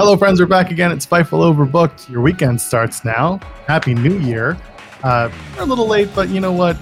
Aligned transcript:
Hello, 0.00 0.16
friends. 0.16 0.40
We're 0.40 0.46
back 0.46 0.70
again. 0.70 0.92
It's 0.92 1.04
Fightful 1.04 1.40
Overbooked. 1.44 2.08
Your 2.08 2.22
weekend 2.22 2.58
starts 2.58 3.04
now. 3.04 3.38
Happy 3.66 3.92
New 3.92 4.18
Year. 4.18 4.56
Uh, 5.04 5.30
we're 5.54 5.64
a 5.64 5.66
little 5.66 5.86
late, 5.86 6.08
but 6.14 6.30
you 6.30 6.40
know 6.40 6.52
what? 6.52 6.78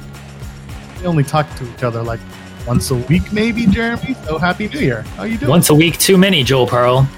We 1.00 1.06
only 1.06 1.24
talk 1.24 1.52
to 1.56 1.68
each 1.74 1.82
other 1.82 2.00
like 2.00 2.20
once 2.64 2.92
a 2.92 2.94
week, 2.94 3.32
maybe, 3.32 3.66
Jeremy. 3.66 4.14
So 4.24 4.38
Happy 4.38 4.68
New 4.68 4.78
Year. 4.78 5.02
How 5.16 5.24
you 5.24 5.36
doing? 5.36 5.50
Once 5.50 5.68
a 5.68 5.74
week, 5.74 5.98
too 5.98 6.16
many, 6.16 6.44
Joel 6.44 6.68
Pearl. 6.68 7.10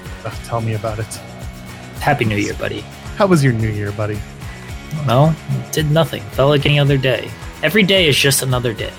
Tell 0.47 0.63
me 0.63 0.73
about 0.73 1.01
it. 1.01 1.15
Happy 2.01 2.25
New 2.25 2.39
Year, 2.39 2.55
buddy. 2.55 2.81
How 3.19 3.27
was 3.27 3.45
your 3.45 3.53
New 3.53 3.69
Year, 3.69 3.93
buddy? 3.93 4.19
Well, 5.07 5.37
did 5.71 5.91
nothing. 5.91 6.23
Felt 6.31 6.49
like 6.49 6.65
any 6.65 6.79
other 6.79 6.97
day. 6.97 7.31
Every 7.63 7.83
day 7.83 8.09
is 8.09 8.17
just 8.17 8.43
another 8.43 8.73
day. 8.73 8.95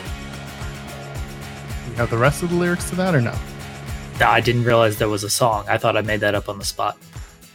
You 1.90 1.96
have 1.96 2.12
the 2.12 2.20
rest 2.20 2.44
of 2.44 2.52
the 2.52 2.56
lyrics 2.58 2.92
to 2.92 2.96
that 2.98 3.16
or 3.16 3.22
no? 3.22 3.34
I 4.30 4.40
didn't 4.40 4.64
realize 4.64 4.98
there 4.98 5.10
was 5.10 5.24
a 5.24 5.30
song. 5.30 5.66
I 5.68 5.78
thought 5.78 5.98
I 5.98 6.02
made 6.02 6.20
that 6.22 6.36
up 6.36 6.50
on 6.50 6.60
the 6.60 6.66
spot. 6.66 6.98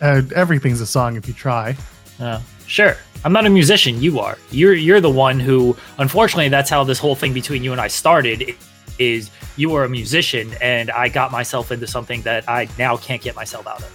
Uh, 0.00 0.22
everything's 0.34 0.80
a 0.80 0.86
song 0.86 1.16
if 1.16 1.26
you 1.28 1.34
try. 1.34 1.76
Uh, 2.20 2.40
sure. 2.66 2.96
I'm 3.24 3.32
not 3.32 3.46
a 3.46 3.50
musician. 3.50 4.00
You 4.00 4.20
are. 4.20 4.38
You're 4.50 4.74
you're 4.74 5.00
the 5.00 5.10
one 5.10 5.40
who. 5.40 5.76
Unfortunately, 5.98 6.48
that's 6.48 6.70
how 6.70 6.84
this 6.84 6.98
whole 6.98 7.14
thing 7.14 7.32
between 7.32 7.64
you 7.64 7.72
and 7.72 7.80
I 7.80 7.88
started. 7.88 8.54
Is 8.98 9.30
you 9.56 9.74
are 9.74 9.84
a 9.84 9.88
musician, 9.88 10.54
and 10.62 10.90
I 10.90 11.08
got 11.08 11.30
myself 11.30 11.70
into 11.70 11.86
something 11.86 12.22
that 12.22 12.48
I 12.48 12.68
now 12.78 12.96
can't 12.96 13.20
get 13.20 13.36
myself 13.36 13.66
out 13.66 13.82
of. 13.82 13.92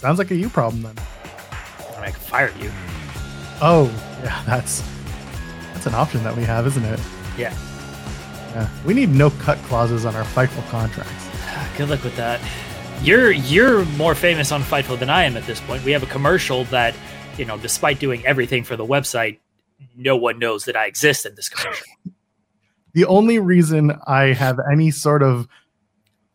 Sounds 0.00 0.18
like 0.18 0.30
a 0.30 0.36
you 0.36 0.48
problem 0.48 0.82
then. 0.82 0.94
I 2.02 2.10
can 2.10 2.20
fire 2.20 2.52
you. 2.60 2.70
Oh, 3.60 3.86
yeah, 4.24 4.42
that's 4.44 4.82
that's 5.72 5.86
an 5.86 5.94
option 5.94 6.22
that 6.24 6.36
we 6.36 6.42
have, 6.42 6.66
isn't 6.66 6.84
it? 6.84 7.00
Yeah. 7.38 7.56
Yeah. 8.52 8.68
We 8.84 8.94
need 8.94 9.10
no 9.10 9.30
cut 9.30 9.58
clauses 9.64 10.04
on 10.04 10.14
our 10.14 10.24
Fightful 10.24 10.68
contracts. 10.68 11.28
Good 11.78 11.88
luck 11.88 12.04
with 12.04 12.16
that. 12.16 12.40
You're 13.02 13.32
you're 13.32 13.84
more 13.84 14.14
famous 14.14 14.52
on 14.52 14.62
Fightful 14.62 14.98
than 14.98 15.10
I 15.10 15.24
am 15.24 15.36
at 15.36 15.44
this 15.44 15.60
point. 15.60 15.84
We 15.84 15.92
have 15.92 16.02
a 16.02 16.06
commercial 16.06 16.64
that, 16.64 16.94
you 17.38 17.44
know, 17.44 17.58
despite 17.58 17.98
doing 17.98 18.24
everything 18.26 18.62
for 18.62 18.76
the 18.76 18.84
website, 18.84 19.38
no 19.96 20.16
one 20.16 20.38
knows 20.38 20.66
that 20.66 20.76
I 20.76 20.86
exist 20.86 21.26
in 21.26 21.34
this 21.34 21.48
commercial. 21.48 21.86
the 22.92 23.06
only 23.06 23.38
reason 23.38 23.98
I 24.06 24.32
have 24.34 24.60
any 24.70 24.90
sort 24.90 25.22
of 25.22 25.48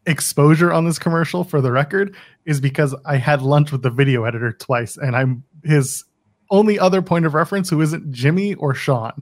exposure 0.06 0.72
on 0.72 0.86
this 0.86 0.98
commercial 0.98 1.44
for 1.44 1.62
the 1.62 1.72
record 1.72 2.16
is 2.46 2.60
because 2.60 2.96
I 3.06 3.18
had 3.18 3.42
lunch 3.42 3.72
with 3.72 3.84
the 3.84 3.90
video 3.90 4.24
editor 4.24 4.54
twice 4.54 4.98
and 4.98 5.16
I'm 5.16 5.44
his 5.64 6.06
only 6.50 6.80
other 6.80 7.02
point 7.02 7.26
of 7.26 7.34
reference 7.34 7.70
who 7.70 7.82
isn't 7.82 8.12
Jimmy 8.12 8.56
or 8.56 8.74
Sean. 8.74 9.22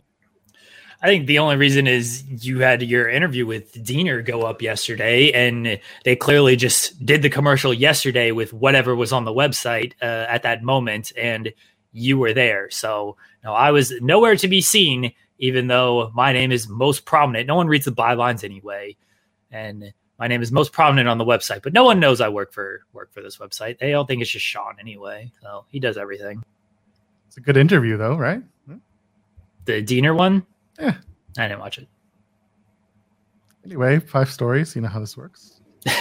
I 1.02 1.08
think 1.08 1.28
the 1.28 1.40
only 1.40 1.56
reason 1.58 1.88
is 1.88 2.24
you 2.46 2.60
had 2.60 2.82
your 2.82 3.10
interview 3.10 3.46
with 3.46 3.84
Diener 3.84 4.22
go 4.22 4.44
up 4.44 4.62
yesterday, 4.62 5.32
and 5.32 5.80
they 6.04 6.16
clearly 6.16 6.56
just 6.56 7.06
did 7.06 7.22
the 7.22 7.30
commercial 7.30 7.74
yesterday 7.74 8.32
with 8.32 8.54
whatever 8.54 8.96
was 8.96 9.12
on 9.12 9.26
the 9.26 9.34
website 9.34 9.94
uh, 10.02 10.26
at 10.30 10.44
that 10.44 10.64
moment, 10.64 11.12
and 11.18 11.54
you 11.92 12.18
were 12.18 12.34
there. 12.34 12.70
So, 12.70 13.18
no, 13.44 13.54
I 13.54 13.72
was 13.72 13.94
nowhere 14.02 14.36
to 14.38 14.48
be 14.48 14.62
seen, 14.62 15.14
even 15.38 15.68
though 15.68 16.12
my 16.16 16.34
name 16.34 16.52
is 16.52 16.68
most 16.68 17.06
prominent. 17.06 17.48
No 17.48 17.56
one 17.56 17.68
reads 17.68 17.86
the 17.86 17.92
bylines 17.92 18.44
anyway, 18.44 18.96
and 19.52 19.94
my 20.18 20.28
name 20.28 20.42
is 20.42 20.52
most 20.52 20.72
prominent 20.72 21.10
on 21.10 21.18
the 21.18 21.26
website, 21.26 21.62
but 21.62 21.74
no 21.74 21.84
one 21.84 22.00
knows 22.00 22.22
I 22.22 22.30
work 22.30 22.54
for 22.54 22.82
work 22.94 23.14
for 23.14 23.22
this 23.22 23.38
website. 23.38 23.80
They 23.80 23.94
all 23.94 24.06
think 24.06 24.22
it's 24.22 24.32
just 24.32 24.46
Sean 24.46 24.78
anyway. 24.80 25.32
So 25.42 25.66
he 25.70 25.80
does 25.80 25.98
everything. 25.98 26.44
It's 27.28 27.38
a 27.38 27.42
good 27.42 27.58
interview, 27.58 27.98
though, 27.98 28.16
right? 28.16 28.42
The 29.66 29.82
Diener 29.82 30.14
one. 30.14 30.46
Yeah. 30.80 30.96
I 31.38 31.48
didn't 31.48 31.60
watch 31.60 31.78
it. 31.78 31.88
Anyway, 33.66 34.00
five 34.00 34.30
stories. 34.30 34.76
You 34.76 34.82
know 34.82 34.90
how 34.90 35.00
this 35.00 35.18
works. 35.18 35.60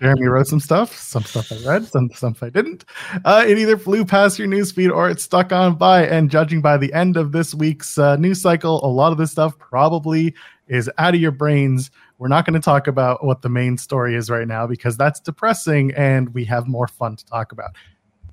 Jeremy 0.00 0.26
wrote 0.26 0.46
some 0.46 0.60
stuff. 0.60 0.96
Some 0.96 1.22
stuff 1.22 1.50
I 1.52 1.64
read, 1.66 1.86
some 1.86 2.10
stuff 2.10 2.42
I 2.42 2.50
didn't. 2.50 2.84
Uh, 3.24 3.44
it 3.46 3.58
either 3.58 3.76
flew 3.76 4.04
past 4.04 4.38
your 4.38 4.48
newsfeed 4.48 4.94
or 4.94 5.08
it 5.08 5.20
stuck 5.20 5.52
on 5.52 5.76
by. 5.76 6.04
And 6.04 6.30
judging 6.30 6.60
by 6.60 6.76
the 6.76 6.92
end 6.92 7.16
of 7.16 7.32
this 7.32 7.54
week's 7.54 7.98
uh, 7.98 8.16
news 8.16 8.40
cycle, 8.40 8.84
a 8.84 8.88
lot 8.88 9.12
of 9.12 9.18
this 9.18 9.30
stuff 9.32 9.58
probably 9.58 10.34
is 10.68 10.90
out 10.98 11.14
of 11.14 11.20
your 11.20 11.30
brains. 11.30 11.90
We're 12.18 12.28
not 12.28 12.44
going 12.44 12.54
to 12.54 12.64
talk 12.64 12.86
about 12.86 13.24
what 13.24 13.42
the 13.42 13.48
main 13.48 13.78
story 13.78 14.14
is 14.14 14.30
right 14.30 14.48
now 14.48 14.66
because 14.66 14.96
that's 14.96 15.20
depressing 15.20 15.92
and 15.94 16.32
we 16.34 16.44
have 16.46 16.66
more 16.66 16.88
fun 16.88 17.16
to 17.16 17.24
talk 17.24 17.52
about. 17.52 17.70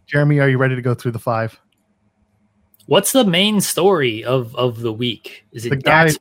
Jeremy, 0.05 0.39
are 0.39 0.49
you 0.49 0.57
ready 0.57 0.75
to 0.75 0.81
go 0.81 0.93
through 0.93 1.11
the 1.11 1.19
five? 1.19 1.59
What's 2.85 3.11
the 3.11 3.23
main 3.23 3.61
story 3.61 4.23
of 4.23 4.55
of 4.55 4.79
the 4.81 4.91
week? 4.93 5.45
Is 5.51 5.65
it 5.65 5.69
The 5.69 5.75
guy- 5.77 6.11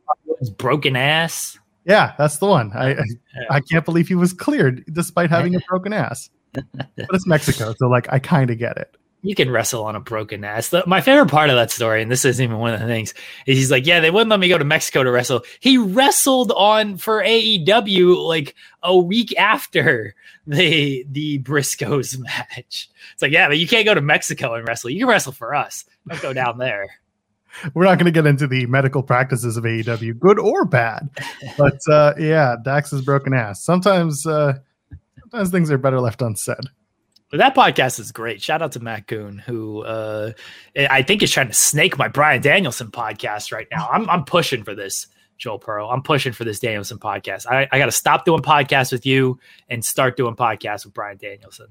broken 0.58 0.96
ass? 0.96 1.58
Yeah, 1.84 2.14
that's 2.18 2.38
the 2.38 2.46
one. 2.46 2.72
I 2.74 2.92
I, 2.92 3.04
I 3.50 3.60
can't 3.60 3.84
believe 3.84 4.08
he 4.08 4.14
was 4.14 4.32
cleared 4.32 4.84
despite 4.92 5.30
having 5.30 5.54
a 5.54 5.60
broken 5.68 5.92
ass. 5.92 6.30
But 6.52 6.66
it's 6.96 7.26
Mexico, 7.26 7.74
so 7.78 7.88
like 7.88 8.12
I 8.12 8.18
kind 8.18 8.50
of 8.50 8.58
get 8.58 8.76
it. 8.76 8.96
You 9.24 9.34
can 9.36 9.50
wrestle 9.50 9.84
on 9.84 9.94
a 9.94 10.00
broken 10.00 10.42
ass. 10.42 10.70
The, 10.70 10.82
my 10.86 11.00
favorite 11.00 11.30
part 11.30 11.48
of 11.48 11.56
that 11.56 11.70
story, 11.70 12.02
and 12.02 12.10
this 12.10 12.24
isn't 12.24 12.42
even 12.42 12.58
one 12.58 12.74
of 12.74 12.80
the 12.80 12.86
things, 12.86 13.14
is 13.46 13.56
he's 13.56 13.70
like, 13.70 13.86
"Yeah, 13.86 14.00
they 14.00 14.10
wouldn't 14.10 14.30
let 14.30 14.40
me 14.40 14.48
go 14.48 14.58
to 14.58 14.64
Mexico 14.64 15.04
to 15.04 15.10
wrestle." 15.12 15.42
He 15.60 15.78
wrestled 15.78 16.50
on 16.50 16.96
for 16.96 17.22
AEW 17.22 18.26
like 18.26 18.56
a 18.82 18.96
week 18.96 19.38
after 19.38 20.14
the 20.46 21.06
the 21.08 21.38
Briscoes 21.38 22.18
match. 22.22 22.90
It's 23.12 23.22
like, 23.22 23.32
yeah, 23.32 23.48
but 23.48 23.58
you 23.58 23.68
can't 23.68 23.84
go 23.84 23.94
to 23.94 24.00
Mexico 24.00 24.54
and 24.54 24.66
wrestle. 24.66 24.90
You 24.90 25.00
can 25.00 25.08
wrestle 25.08 25.32
for 25.32 25.54
us. 25.54 25.84
Don't 26.08 26.20
go 26.20 26.32
down 26.32 26.58
there. 26.58 26.88
We're 27.74 27.84
not 27.84 27.98
going 27.98 28.06
to 28.06 28.12
get 28.12 28.26
into 28.26 28.46
the 28.46 28.66
medical 28.66 29.02
practices 29.02 29.56
of 29.56 29.64
AEW, 29.64 30.18
good 30.18 30.38
or 30.38 30.64
bad. 30.64 31.08
But 31.58 31.78
uh, 31.88 32.14
yeah, 32.18 32.56
Dax's 32.62 33.02
broken 33.02 33.34
ass. 33.34 33.62
Sometimes, 33.62 34.26
uh, 34.26 34.58
sometimes 35.20 35.50
things 35.50 35.70
are 35.70 35.78
better 35.78 36.00
left 36.00 36.22
unsaid. 36.22 36.56
But 37.32 37.38
that 37.38 37.54
podcast 37.54 37.98
is 37.98 38.12
great. 38.12 38.42
Shout 38.42 38.60
out 38.60 38.72
to 38.72 38.80
Matt 38.80 39.06
Koon, 39.06 39.38
who 39.38 39.82
uh, 39.84 40.32
I 40.76 41.00
think 41.00 41.22
is 41.22 41.30
trying 41.30 41.48
to 41.48 41.54
snake 41.54 41.96
my 41.96 42.06
Bryan 42.06 42.42
Danielson 42.42 42.90
podcast 42.90 43.50
right 43.52 43.66
now. 43.70 43.88
I'm, 43.90 44.08
I'm 44.10 44.24
pushing 44.24 44.62
for 44.62 44.74
this, 44.74 45.06
Joel 45.38 45.58
Pearl. 45.58 45.88
I'm 45.88 46.02
pushing 46.02 46.34
for 46.34 46.44
this 46.44 46.60
Danielson 46.60 46.98
podcast. 46.98 47.46
I, 47.50 47.66
I 47.72 47.78
got 47.78 47.86
to 47.86 47.90
stop 47.90 48.26
doing 48.26 48.42
podcasts 48.42 48.92
with 48.92 49.06
you 49.06 49.40
and 49.70 49.82
start 49.82 50.18
doing 50.18 50.36
podcasts 50.36 50.84
with 50.84 50.92
Bryan 50.92 51.16
Danielson. 51.16 51.68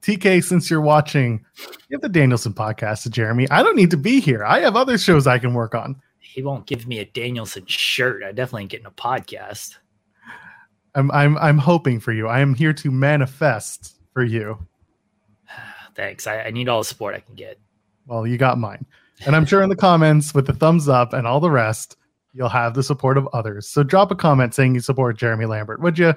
TK, 0.00 0.42
since 0.42 0.70
you're 0.70 0.80
watching, 0.80 1.44
give 1.90 2.00
the 2.00 2.08
Danielson 2.08 2.54
podcast 2.54 3.02
to 3.02 3.10
Jeremy. 3.10 3.46
I 3.50 3.62
don't 3.62 3.76
need 3.76 3.90
to 3.90 3.98
be 3.98 4.18
here. 4.18 4.42
I 4.46 4.60
have 4.60 4.76
other 4.76 4.96
shows 4.96 5.26
I 5.26 5.38
can 5.38 5.52
work 5.52 5.74
on. 5.74 6.00
He 6.20 6.42
won't 6.42 6.66
give 6.66 6.86
me 6.86 7.00
a 7.00 7.04
Danielson 7.04 7.66
shirt. 7.66 8.22
I 8.24 8.32
definitely 8.32 8.62
ain't 8.62 8.70
getting 8.70 8.86
a 8.86 8.90
podcast. 8.90 9.76
I'm 10.94 11.10
I'm 11.10 11.36
I'm 11.36 11.58
hoping 11.58 12.00
for 12.00 12.12
you. 12.12 12.28
I 12.28 12.40
am 12.40 12.54
here 12.54 12.72
to 12.72 12.90
manifest 12.90 13.98
for 14.14 14.24
you. 14.24 14.58
Thanks. 15.94 16.26
I, 16.26 16.42
I 16.42 16.50
need 16.50 16.68
all 16.68 16.80
the 16.80 16.84
support 16.84 17.14
I 17.14 17.20
can 17.20 17.34
get. 17.34 17.58
Well, 18.06 18.26
you 18.26 18.36
got 18.36 18.58
mine. 18.58 18.84
And 19.26 19.36
I'm 19.36 19.46
sure 19.46 19.62
in 19.62 19.68
the 19.68 19.76
comments 19.76 20.34
with 20.34 20.46
the 20.46 20.52
thumbs 20.52 20.88
up 20.88 21.12
and 21.12 21.26
all 21.26 21.40
the 21.40 21.50
rest, 21.50 21.96
you'll 22.32 22.48
have 22.48 22.74
the 22.74 22.82
support 22.82 23.18
of 23.18 23.28
others. 23.32 23.68
So 23.68 23.82
drop 23.82 24.10
a 24.10 24.16
comment 24.16 24.54
saying 24.54 24.74
you 24.74 24.80
support 24.80 25.16
Jeremy 25.16 25.46
Lambert, 25.46 25.80
would 25.80 25.98
you? 25.98 26.14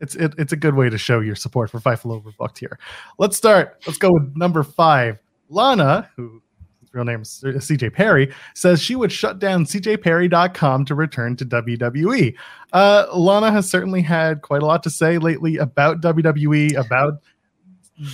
It's 0.00 0.14
it, 0.14 0.34
it's 0.38 0.52
a 0.52 0.56
good 0.56 0.74
way 0.74 0.90
to 0.90 0.98
show 0.98 1.20
your 1.20 1.36
support 1.36 1.70
for 1.70 1.80
Fightful 1.80 2.22
Overbooked 2.22 2.58
here. 2.58 2.78
Let's 3.18 3.36
start. 3.36 3.82
Let's 3.86 3.98
go 3.98 4.12
with 4.12 4.36
number 4.36 4.62
five. 4.62 5.18
Lana, 5.48 6.10
who 6.16 6.42
real 6.94 7.04
name 7.04 7.22
is 7.22 7.42
CJ 7.44 7.92
Perry, 7.92 8.32
says 8.54 8.80
she 8.80 8.94
would 8.94 9.12
shut 9.12 9.38
down 9.38 9.64
CJPerry.com 9.64 10.84
to 10.84 10.94
return 10.94 11.36
to 11.36 11.44
WWE. 11.44 12.34
Uh, 12.72 13.06
Lana 13.12 13.50
has 13.50 13.68
certainly 13.68 14.00
had 14.00 14.42
quite 14.42 14.62
a 14.62 14.66
lot 14.66 14.82
to 14.84 14.90
say 14.90 15.18
lately 15.18 15.56
about 15.56 16.00
WWE, 16.00 16.76
about 16.76 17.14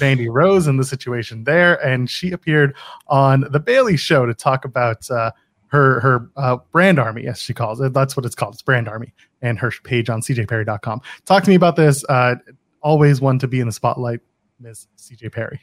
Mandy 0.01 0.29
Rose 0.29 0.67
and 0.67 0.79
the 0.79 0.85
situation 0.85 1.45
there, 1.45 1.75
and 1.85 2.11
she 2.11 2.33
appeared 2.33 2.75
on 3.09 3.47
the 3.51 3.61
Bailey 3.61 3.97
Show 3.97 4.27
to 4.27 4.35
talk 4.35 4.65
about 4.65 5.11
uh, 5.11 5.31
her 5.69 6.01
her 6.01 6.31
uh, 6.37 6.59
brand 6.73 6.99
army, 6.99 7.27
as 7.27 7.41
she 7.41 7.55
calls 7.55 7.81
it. 7.81 7.93
That's 7.93 8.17
what 8.17 8.27
it's 8.27 8.35
called. 8.35 8.55
It's 8.55 8.63
brand 8.63 8.89
army, 8.89 9.15
and 9.41 9.59
her 9.59 9.73
page 9.85 10.11
on 10.11 10.21
CJPerry.com. 10.21 11.01
Talk 11.25 11.45
to 11.45 11.51
me 11.51 11.57
about 11.57 11.77
this. 11.77 12.05
Uh, 12.09 12.37
always 12.83 13.21
one 13.21 13.39
to 13.39 13.49
be 13.49 13.61
in 13.61 13.67
the 13.67 13.73
spotlight, 13.73 14.21
Miss 14.59 14.87
CJ 14.99 15.33
Perry. 15.33 15.61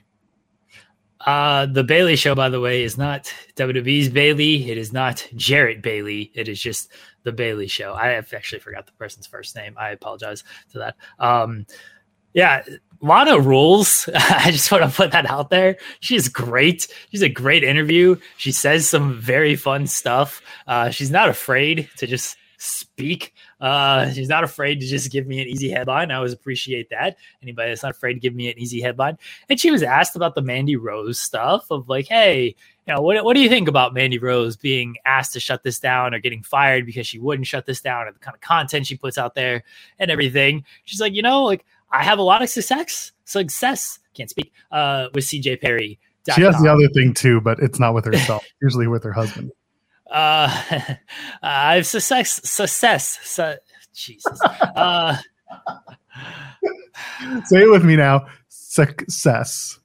Uh, 1.25 1.65
the 1.65 1.83
Bailey 1.83 2.15
show, 2.15 2.35
by 2.35 2.47
the 2.47 2.59
way, 2.59 2.83
is 2.83 2.97
not 2.97 3.33
WWE's 3.55 4.09
Bayley. 4.09 4.69
It 4.69 4.77
is 4.77 4.93
not 4.93 5.27
Jarrett 5.35 5.81
Bailey. 5.81 6.31
It 6.33 6.47
is 6.47 6.61
just 6.61 6.91
the 7.23 7.31
Bailey 7.31 7.67
show. 7.67 7.93
I 7.93 8.09
have 8.09 8.31
actually 8.33 8.59
forgot 8.59 8.85
the 8.85 8.93
person's 8.93 9.27
first 9.27 9.55
name. 9.55 9.75
I 9.77 9.89
apologize 9.89 10.43
to 10.71 10.79
that. 10.79 10.95
Um, 11.19 11.65
yeah, 12.37 12.61
Lana 13.01 13.39
rules. 13.39 14.07
I 14.15 14.51
just 14.51 14.71
want 14.71 14.83
to 14.83 14.95
put 14.95 15.11
that 15.11 15.27
out 15.27 15.49
there. 15.49 15.77
She's 16.01 16.29
great. 16.29 16.87
She's 17.09 17.23
a 17.23 17.29
great 17.29 17.63
interview. 17.63 18.15
She 18.37 18.51
says 18.51 18.87
some 18.87 19.19
very 19.19 19.55
fun 19.55 19.87
stuff. 19.87 20.39
Uh, 20.67 20.91
she's 20.91 21.09
not 21.09 21.29
afraid 21.29 21.89
to 21.97 22.05
just 22.05 22.37
speak. 22.59 23.33
Uh, 23.59 24.11
she's 24.11 24.29
not 24.29 24.43
afraid 24.43 24.79
to 24.79 24.85
just 24.85 25.11
give 25.11 25.25
me 25.25 25.41
an 25.41 25.47
easy 25.47 25.67
headline. 25.69 26.11
I 26.11 26.15
always 26.15 26.31
appreciate 26.31 26.91
that. 26.91 27.17
Anybody 27.41 27.69
that's 27.69 27.81
not 27.81 27.95
afraid 27.95 28.13
to 28.13 28.19
give 28.19 28.35
me 28.35 28.51
an 28.51 28.59
easy 28.59 28.81
headline. 28.81 29.17
And 29.49 29.59
she 29.59 29.71
was 29.71 29.81
asked 29.81 30.15
about 30.15 30.35
the 30.35 30.43
Mandy 30.43 30.75
Rose 30.75 31.19
stuff 31.19 31.65
of 31.71 31.89
like, 31.89 32.07
hey, 32.07 32.55
you 32.85 32.93
know, 32.93 33.01
what, 33.01 33.23
what 33.25 33.33
do 33.33 33.41
you 33.41 33.49
think 33.49 33.67
about 33.67 33.95
Mandy 33.95 34.19
Rose 34.19 34.55
being 34.55 34.95
asked 35.05 35.33
to 35.33 35.39
shut 35.39 35.63
this 35.63 35.79
down 35.79 36.13
or 36.13 36.19
getting 36.19 36.43
fired 36.43 36.85
because 36.85 37.07
she 37.07 37.17
wouldn't 37.17 37.47
shut 37.47 37.65
this 37.65 37.81
down 37.81 38.07
or 38.07 38.11
the 38.11 38.19
kind 38.19 38.35
of 38.35 38.41
content 38.41 38.85
she 38.85 38.95
puts 38.95 39.17
out 39.17 39.33
there 39.33 39.63
and 39.97 40.11
everything? 40.11 40.63
She's 40.85 41.01
like, 41.01 41.13
you 41.13 41.23
know, 41.23 41.43
like 41.43 41.65
I 41.91 42.03
have 42.03 42.19
a 42.19 42.23
lot 42.23 42.41
of 42.41 42.49
success. 42.49 43.11
Success 43.25 43.99
can't 44.13 44.29
speak 44.29 44.51
uh, 44.71 45.07
with 45.13 45.25
CJ 45.25 45.61
Perry. 45.61 45.99
She 46.35 46.41
has 46.41 46.59
the 46.61 46.69
other 46.71 46.89
thing 46.89 47.13
too, 47.13 47.39
but 47.39 47.59
it's 47.59 47.79
not 47.79 47.93
with 47.93 48.05
herself. 48.05 48.45
usually 48.61 48.87
with 48.87 49.03
her 49.03 49.13
husband. 49.13 49.51
Uh, 50.11 50.49
I 51.41 51.75
have 51.75 51.87
success. 51.87 52.41
Success. 52.49 53.19
Su- 53.21 53.55
Jesus. 53.93 54.39
Uh, 54.43 55.17
Say 57.45 57.63
it 57.63 57.71
with 57.71 57.85
me 57.85 57.95
now. 57.95 58.27
Success. 58.49 59.79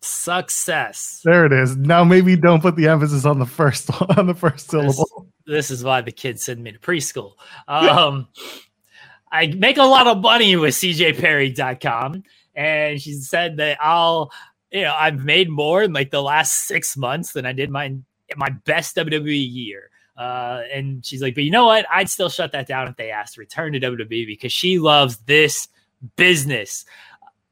Success. 0.00 1.20
There 1.24 1.44
it 1.46 1.52
is. 1.52 1.76
Now 1.76 2.04
maybe 2.04 2.36
don't 2.36 2.60
put 2.60 2.76
the 2.76 2.88
emphasis 2.88 3.24
on 3.24 3.38
the 3.38 3.46
first 3.46 3.90
on 4.16 4.26
the 4.26 4.34
first 4.34 4.70
syllable. 4.70 5.28
This, 5.46 5.68
this 5.68 5.70
is 5.70 5.84
why 5.84 6.00
the 6.00 6.12
kids 6.12 6.44
send 6.44 6.62
me 6.62 6.72
to 6.72 6.78
preschool. 6.78 7.32
Um, 7.68 8.28
I 9.32 9.46
make 9.46 9.78
a 9.78 9.84
lot 9.84 10.06
of 10.06 10.20
money 10.20 10.56
with 10.56 10.74
CJPerry.com, 10.74 12.22
and 12.54 13.00
she 13.00 13.14
said 13.14 13.56
that 13.56 13.78
I'll, 13.82 14.30
you 14.70 14.82
know, 14.82 14.94
I've 14.96 15.24
made 15.24 15.48
more 15.48 15.82
in 15.82 15.94
like 15.94 16.10
the 16.10 16.22
last 16.22 16.66
six 16.66 16.96
months 16.96 17.32
than 17.32 17.46
I 17.46 17.52
did 17.52 17.70
my 17.70 17.96
my 18.36 18.50
best 18.50 18.94
WWE 18.96 19.52
year. 19.52 19.90
Uh, 20.16 20.62
and 20.72 21.04
she's 21.04 21.22
like, 21.22 21.34
but 21.34 21.44
you 21.44 21.50
know 21.50 21.64
what? 21.64 21.86
I'd 21.90 22.10
still 22.10 22.28
shut 22.28 22.52
that 22.52 22.68
down 22.68 22.86
if 22.88 22.96
they 22.96 23.10
asked 23.10 23.34
to 23.34 23.40
return 23.40 23.72
to 23.72 23.80
WWE 23.80 24.26
because 24.26 24.52
she 24.52 24.78
loves 24.78 25.16
this 25.18 25.68
business. 26.16 26.84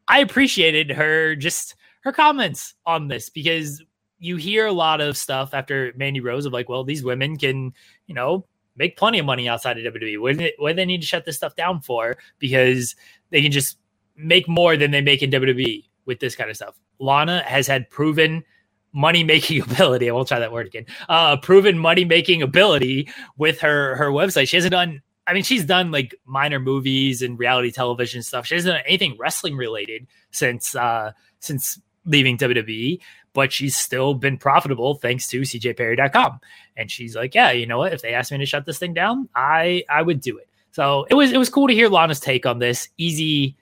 I 0.06 0.20
appreciated 0.20 0.90
her 0.90 1.34
just 1.34 1.74
her 2.02 2.12
comments 2.12 2.74
on 2.84 3.08
this 3.08 3.30
because 3.30 3.82
you 4.18 4.36
hear 4.36 4.66
a 4.66 4.72
lot 4.72 5.00
of 5.00 5.16
stuff 5.16 5.54
after 5.54 5.92
Mandy 5.96 6.20
Rose 6.20 6.44
of 6.44 6.52
like, 6.52 6.68
well, 6.68 6.84
these 6.84 7.02
women 7.02 7.38
can, 7.38 7.72
you 8.06 8.14
know, 8.14 8.44
make 8.76 8.96
plenty 8.96 9.18
of 9.18 9.26
money 9.26 9.48
outside 9.48 9.78
of 9.78 9.94
WWE. 9.94 10.20
What, 10.20 10.36
what 10.58 10.70
do 10.70 10.76
they 10.76 10.84
need 10.84 11.00
to 11.00 11.06
shut 11.06 11.24
this 11.24 11.36
stuff 11.36 11.56
down 11.56 11.80
for? 11.80 12.16
Because 12.38 12.94
they 13.30 13.42
can 13.42 13.52
just 13.52 13.78
make 14.16 14.48
more 14.48 14.76
than 14.76 14.90
they 14.90 15.00
make 15.00 15.22
in 15.22 15.30
WWE 15.30 15.84
with 16.06 16.20
this 16.20 16.36
kind 16.36 16.50
of 16.50 16.56
stuff. 16.56 16.78
Lana 16.98 17.42
has 17.46 17.66
had 17.66 17.88
proven 17.90 18.44
money 18.92 19.24
making 19.24 19.62
ability. 19.70 20.08
I 20.08 20.12
won't 20.12 20.28
try 20.28 20.38
that 20.38 20.52
word 20.52 20.66
again. 20.66 20.86
Uh, 21.08 21.36
proven 21.36 21.78
money 21.78 22.04
making 22.04 22.42
ability 22.42 23.08
with 23.36 23.60
her 23.60 23.96
her 23.96 24.10
website. 24.10 24.48
She 24.48 24.56
hasn't 24.56 24.72
done. 24.72 25.02
I 25.26 25.32
mean, 25.32 25.44
she's 25.44 25.64
done 25.64 25.90
like 25.90 26.14
minor 26.24 26.58
movies 26.58 27.22
and 27.22 27.38
reality 27.38 27.70
television 27.70 28.22
stuff. 28.22 28.46
She 28.46 28.54
hasn't 28.54 28.74
done 28.74 28.82
anything 28.86 29.16
wrestling 29.18 29.56
related 29.56 30.06
since 30.32 30.74
uh, 30.74 31.12
since 31.38 31.80
leaving 32.04 32.38
WWE, 32.38 32.98
but 33.32 33.52
she's 33.52 33.76
still 33.76 34.14
been 34.14 34.36
profitable 34.36 34.94
thanks 34.94 35.28
to 35.28 35.42
CJPerry.com. 35.42 36.40
And 36.76 36.90
she's 36.90 37.14
like, 37.14 37.34
yeah, 37.34 37.50
you 37.52 37.66
know 37.66 37.78
what? 37.78 37.92
If 37.92 38.02
they 38.02 38.14
asked 38.14 38.32
me 38.32 38.38
to 38.38 38.46
shut 38.46 38.66
this 38.66 38.78
thing 38.78 38.94
down, 38.94 39.28
I 39.34 39.84
I 39.88 40.02
would 40.02 40.20
do 40.20 40.38
it. 40.38 40.48
So 40.72 41.06
it 41.10 41.14
was 41.14 41.32
it 41.32 41.38
was 41.38 41.48
cool 41.48 41.68
to 41.68 41.74
hear 41.74 41.88
Lana's 41.88 42.20
take 42.20 42.46
on 42.46 42.58
this. 42.58 42.88
Easy 42.96 43.56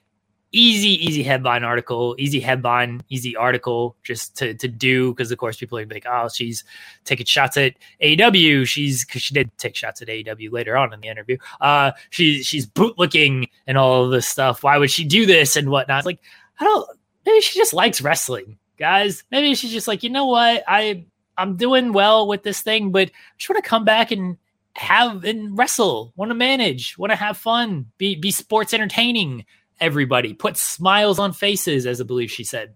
easy, 0.51 1.05
easy 1.05 1.23
headline 1.23 1.63
article, 1.63 2.15
easy 2.17 2.39
headline, 2.39 3.01
easy 3.09 3.35
article 3.35 3.95
just 4.03 4.35
to, 4.37 4.53
to 4.55 4.67
do. 4.67 5.13
Cause 5.13 5.31
of 5.31 5.37
course 5.37 5.57
people 5.57 5.77
are 5.77 5.85
like, 5.85 6.05
oh, 6.09 6.27
she's 6.29 6.63
taking 7.05 7.25
shots 7.25 7.57
at 7.57 7.73
AEW. 8.01 8.67
She's 8.67 9.05
cause 9.05 9.21
she 9.21 9.33
did 9.33 9.55
take 9.57 9.75
shots 9.75 10.01
at 10.01 10.07
AEW 10.07 10.51
later 10.51 10.77
on 10.77 10.93
in 10.93 11.01
the 11.01 11.07
interview. 11.07 11.37
Uh, 11.61 11.91
she, 12.09 12.41
she's 12.43 12.65
bootlicking 12.65 13.49
and 13.67 13.77
all 13.77 14.09
this 14.09 14.27
stuff. 14.27 14.63
Why 14.63 14.77
would 14.77 14.91
she 14.91 15.03
do 15.03 15.25
this 15.25 15.55
and 15.55 15.69
whatnot? 15.69 15.99
It's 15.99 16.05
like, 16.05 16.21
I 16.59 16.63
don't, 16.63 16.89
maybe 17.25 17.41
she 17.41 17.59
just 17.59 17.73
likes 17.73 18.01
wrestling 18.01 18.57
guys. 18.79 19.23
Maybe 19.31 19.55
she's 19.55 19.71
just 19.71 19.87
like, 19.87 20.03
you 20.03 20.09
know 20.09 20.25
what? 20.25 20.63
I, 20.67 21.05
I'm 21.37 21.57
doing 21.57 21.93
well 21.93 22.27
with 22.27 22.43
this 22.43 22.61
thing, 22.61 22.91
but 22.91 23.09
I 23.09 23.11
just 23.37 23.49
want 23.49 23.63
to 23.63 23.69
come 23.69 23.85
back 23.85 24.11
and 24.11 24.37
have 24.75 25.23
and 25.25 25.57
wrestle, 25.57 26.13
want 26.15 26.29
to 26.29 26.35
manage, 26.35 26.97
want 26.97 27.11
to 27.11 27.15
have 27.15 27.37
fun, 27.37 27.87
be, 27.97 28.15
be 28.15 28.31
sports 28.31 28.73
entertaining 28.73 29.45
everybody, 29.79 30.33
put 30.33 30.57
smiles 30.57 31.19
on 31.19 31.33
faces, 31.33 31.85
as 31.85 32.01
I 32.01 32.03
believe 32.03 32.31
she 32.31 32.43
said. 32.43 32.73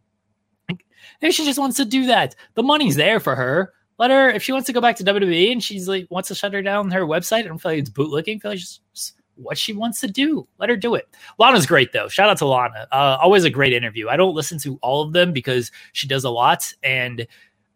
Maybe 1.22 1.32
she 1.32 1.46
just 1.46 1.60
wants 1.60 1.78
to 1.78 1.86
do 1.86 2.08
that. 2.08 2.36
The 2.56 2.64
money's 2.64 2.96
there 2.96 3.20
for 3.20 3.36
her. 3.36 3.74
Let 4.00 4.12
her, 4.12 4.30
if 4.30 4.44
she 4.44 4.52
wants 4.52 4.68
to 4.68 4.74
go 4.74 4.82
back 4.82 4.98
to 4.98 5.04
WWE 5.04 5.52
and 5.52 5.64
she's 5.64 5.88
like 5.88 6.08
wants 6.10 6.30
to 6.30 6.36
shut 6.36 6.54
her 6.54 6.62
down 6.62 6.92
her 6.92 7.06
website, 7.06 7.40
I 7.40 7.42
don't 7.44 7.60
feel 7.60 7.72
like 7.72 7.80
it's 7.80 7.90
bootlicking. 7.90 8.38
I 8.38 8.40
feel 8.40 8.52
like 8.52 8.60
it's 8.60 8.80
just 8.94 9.14
what 9.36 9.58
she 9.58 9.74
wants 9.74 10.00
to 10.02 10.08
do. 10.08 10.48
Let 10.60 10.70
her 10.70 10.76
do 10.76 10.96
it. 10.96 11.08
Lana's 11.40 11.66
great 11.66 11.92
though. 11.92 12.08
Shout 12.08 12.30
out 12.30 12.38
to 12.38 12.46
Lana. 12.46 12.88
Uh, 12.92 13.18
always 13.22 13.44
a 13.44 13.50
great 13.50 13.74
interview. 13.74 14.10
I 14.10 14.18
don't 14.18 14.36
listen 14.36 14.58
to 14.60 14.78
all 14.82 15.02
of 15.02 15.14
them 15.14 15.34
because 15.34 15.72
she 15.94 16.08
does 16.08 16.24
a 16.24 16.30
lot, 16.30 16.72
and 16.84 17.28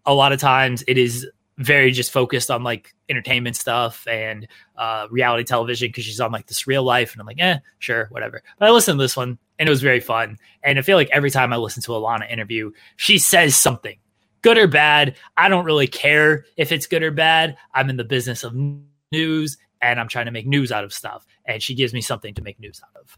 a 0.06 0.13
lot 0.13 0.31
of 0.31 0.39
times 0.39 0.83
it 0.88 0.98
is 0.98 1.27
very 1.57 1.92
just 1.92 2.12
focused 2.12 2.51
on 2.51 2.63
like 2.63 2.94
entertainment 3.09 3.56
stuff 3.56 4.07
and 4.07 4.48
uh, 4.77 5.07
reality 5.09 5.44
television 5.44 5.89
because 5.89 6.04
she's 6.04 6.19
on 6.19 6.31
like 6.31 6.45
this 6.48 6.68
real 6.68 6.83
life 6.83 7.13
and 7.13 7.21
I'm 7.21 7.25
like, 7.25 7.39
eh, 7.39 7.57
sure, 7.80 8.07
whatever. 8.12 8.44
But 8.60 8.68
I 8.68 8.71
listened 8.71 9.00
to 9.00 9.03
this 9.03 9.18
one 9.18 9.39
and 9.57 9.68
it 9.68 9.69
was 9.69 9.81
very 9.81 10.00
fun. 10.00 10.38
And 10.63 10.77
I 10.77 10.81
feel 10.83 10.98
like 10.98 11.10
every 11.12 11.31
time 11.31 11.51
I 11.51 11.57
listen 11.57 11.81
to 11.83 11.95
a 11.95 11.98
Lana 11.98 12.25
interview, 12.25 12.71
she 12.95 13.18
says 13.18 13.56
something, 13.56 13.98
good 14.44 14.57
or 14.57 14.68
bad. 14.68 15.15
I 15.36 15.50
don't 15.50 15.65
really 15.65 15.88
care 15.88 16.45
if 16.57 16.71
it's 16.71 16.86
good 16.86 17.01
or 17.01 17.12
bad. 17.12 17.57
I'm 17.74 17.89
in 17.89 17.98
the 17.98 18.03
business 18.03 18.44
of 18.44 18.56
news 19.12 19.57
and 19.81 20.00
I'm 20.00 20.07
trying 20.07 20.25
to 20.25 20.31
make 20.31 20.47
news 20.47 20.71
out 20.71 20.83
of 20.83 20.94
stuff. 20.94 21.25
And 21.45 21.62
she 21.62 21.75
gives 21.75 21.94
me 21.94 22.01
something 22.01 22.33
to 22.35 22.41
make 22.41 22.59
news 22.59 22.81
out 22.83 23.01
of. 23.01 23.18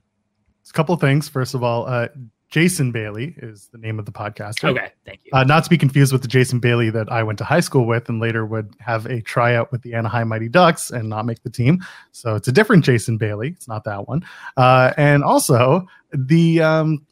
It's 0.61 0.69
a 0.69 0.73
couple 0.73 0.93
of 0.93 1.01
things. 1.01 1.27
First 1.27 1.55
of 1.55 1.63
all, 1.63 1.87
uh, 1.87 2.09
Jason 2.49 2.91
Bailey 2.91 3.35
is 3.37 3.69
the 3.71 3.77
name 3.77 3.99
of 3.99 4.05
the 4.05 4.11
podcaster. 4.11 4.69
Okay, 4.69 4.91
thank 5.05 5.19
you. 5.23 5.31
Uh, 5.33 5.43
not 5.43 5.63
to 5.63 5.69
be 5.69 5.77
confused 5.77 6.11
with 6.11 6.23
the 6.23 6.27
Jason 6.27 6.59
Bailey 6.59 6.89
that 6.89 7.11
I 7.11 7.21
went 7.21 7.37
to 7.39 7.43
high 7.43 7.59
school 7.59 7.85
with 7.85 8.09
and 8.09 8.19
later 8.19 8.43
would 8.43 8.73
have 8.79 9.05
a 9.05 9.21
tryout 9.21 9.71
with 9.71 9.83
the 9.83 9.93
Anaheim 9.93 10.29
Mighty 10.29 10.49
Ducks 10.49 10.89
and 10.89 11.09
not 11.09 11.25
make 11.25 11.43
the 11.43 11.51
team. 11.51 11.85
So 12.11 12.35
it's 12.35 12.47
a 12.47 12.51
different 12.51 12.83
Jason 12.83 13.17
Bailey. 13.17 13.49
It's 13.49 13.67
not 13.67 13.83
that 13.83 14.07
one. 14.07 14.25
Uh, 14.57 14.93
and 14.97 15.23
also 15.23 15.87
the 16.11 16.61
um, 16.61 17.05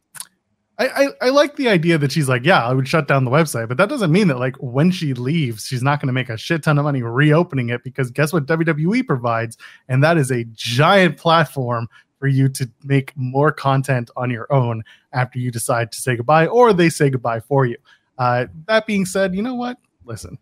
I, 0.79 1.07
I, 1.21 1.29
like 1.29 1.56
the 1.56 1.69
idea 1.69 1.97
that 1.97 2.12
she's 2.12 2.29
like, 2.29 2.45
yeah, 2.45 2.63
I 2.63 2.71
would 2.71 2.88
shut 2.88 3.07
down 3.07 3.25
the 3.25 3.31
website, 3.31 3.68
but 3.68 3.77
that 3.77 3.89
doesn't 3.89 4.12
mean 4.12 4.27
that 4.27 4.38
like 4.38 4.56
when 4.57 4.91
she 4.91 5.15
leaves, 5.15 5.65
she's 5.65 5.81
not 5.81 6.00
going 6.00 6.07
to 6.07 6.13
make 6.13 6.29
a 6.29 6.38
shit 6.38 6.62
ton 6.62 6.77
of 6.77 6.83
money 6.83 7.01
reopening 7.01 7.69
it 7.69 7.83
because 7.83 8.12
guess 8.12 8.31
what 8.31 8.45
WWE 8.45 9.06
provides, 9.07 9.57
and 9.88 10.03
that 10.03 10.18
is 10.18 10.29
a 10.29 10.44
giant 10.53 11.18
platform 11.18 11.88
for 12.19 12.27
you 12.27 12.47
to 12.50 12.69
make 12.83 13.12
more 13.15 13.51
content 13.51 14.12
on 14.15 14.29
your 14.29 14.51
own 14.53 14.83
after 15.13 15.39
you 15.39 15.50
decide 15.50 15.91
to 15.91 16.00
say 16.00 16.15
goodbye 16.15 16.45
or 16.45 16.74
they 16.74 16.89
say 16.89 17.09
goodbye 17.09 17.39
for 17.39 17.65
you. 17.65 17.77
Uh, 18.18 18.45
that 18.68 18.85
being 18.85 19.06
said, 19.06 19.33
you 19.33 19.41
know 19.41 19.56
what? 19.56 19.77
Listen, 20.06 20.38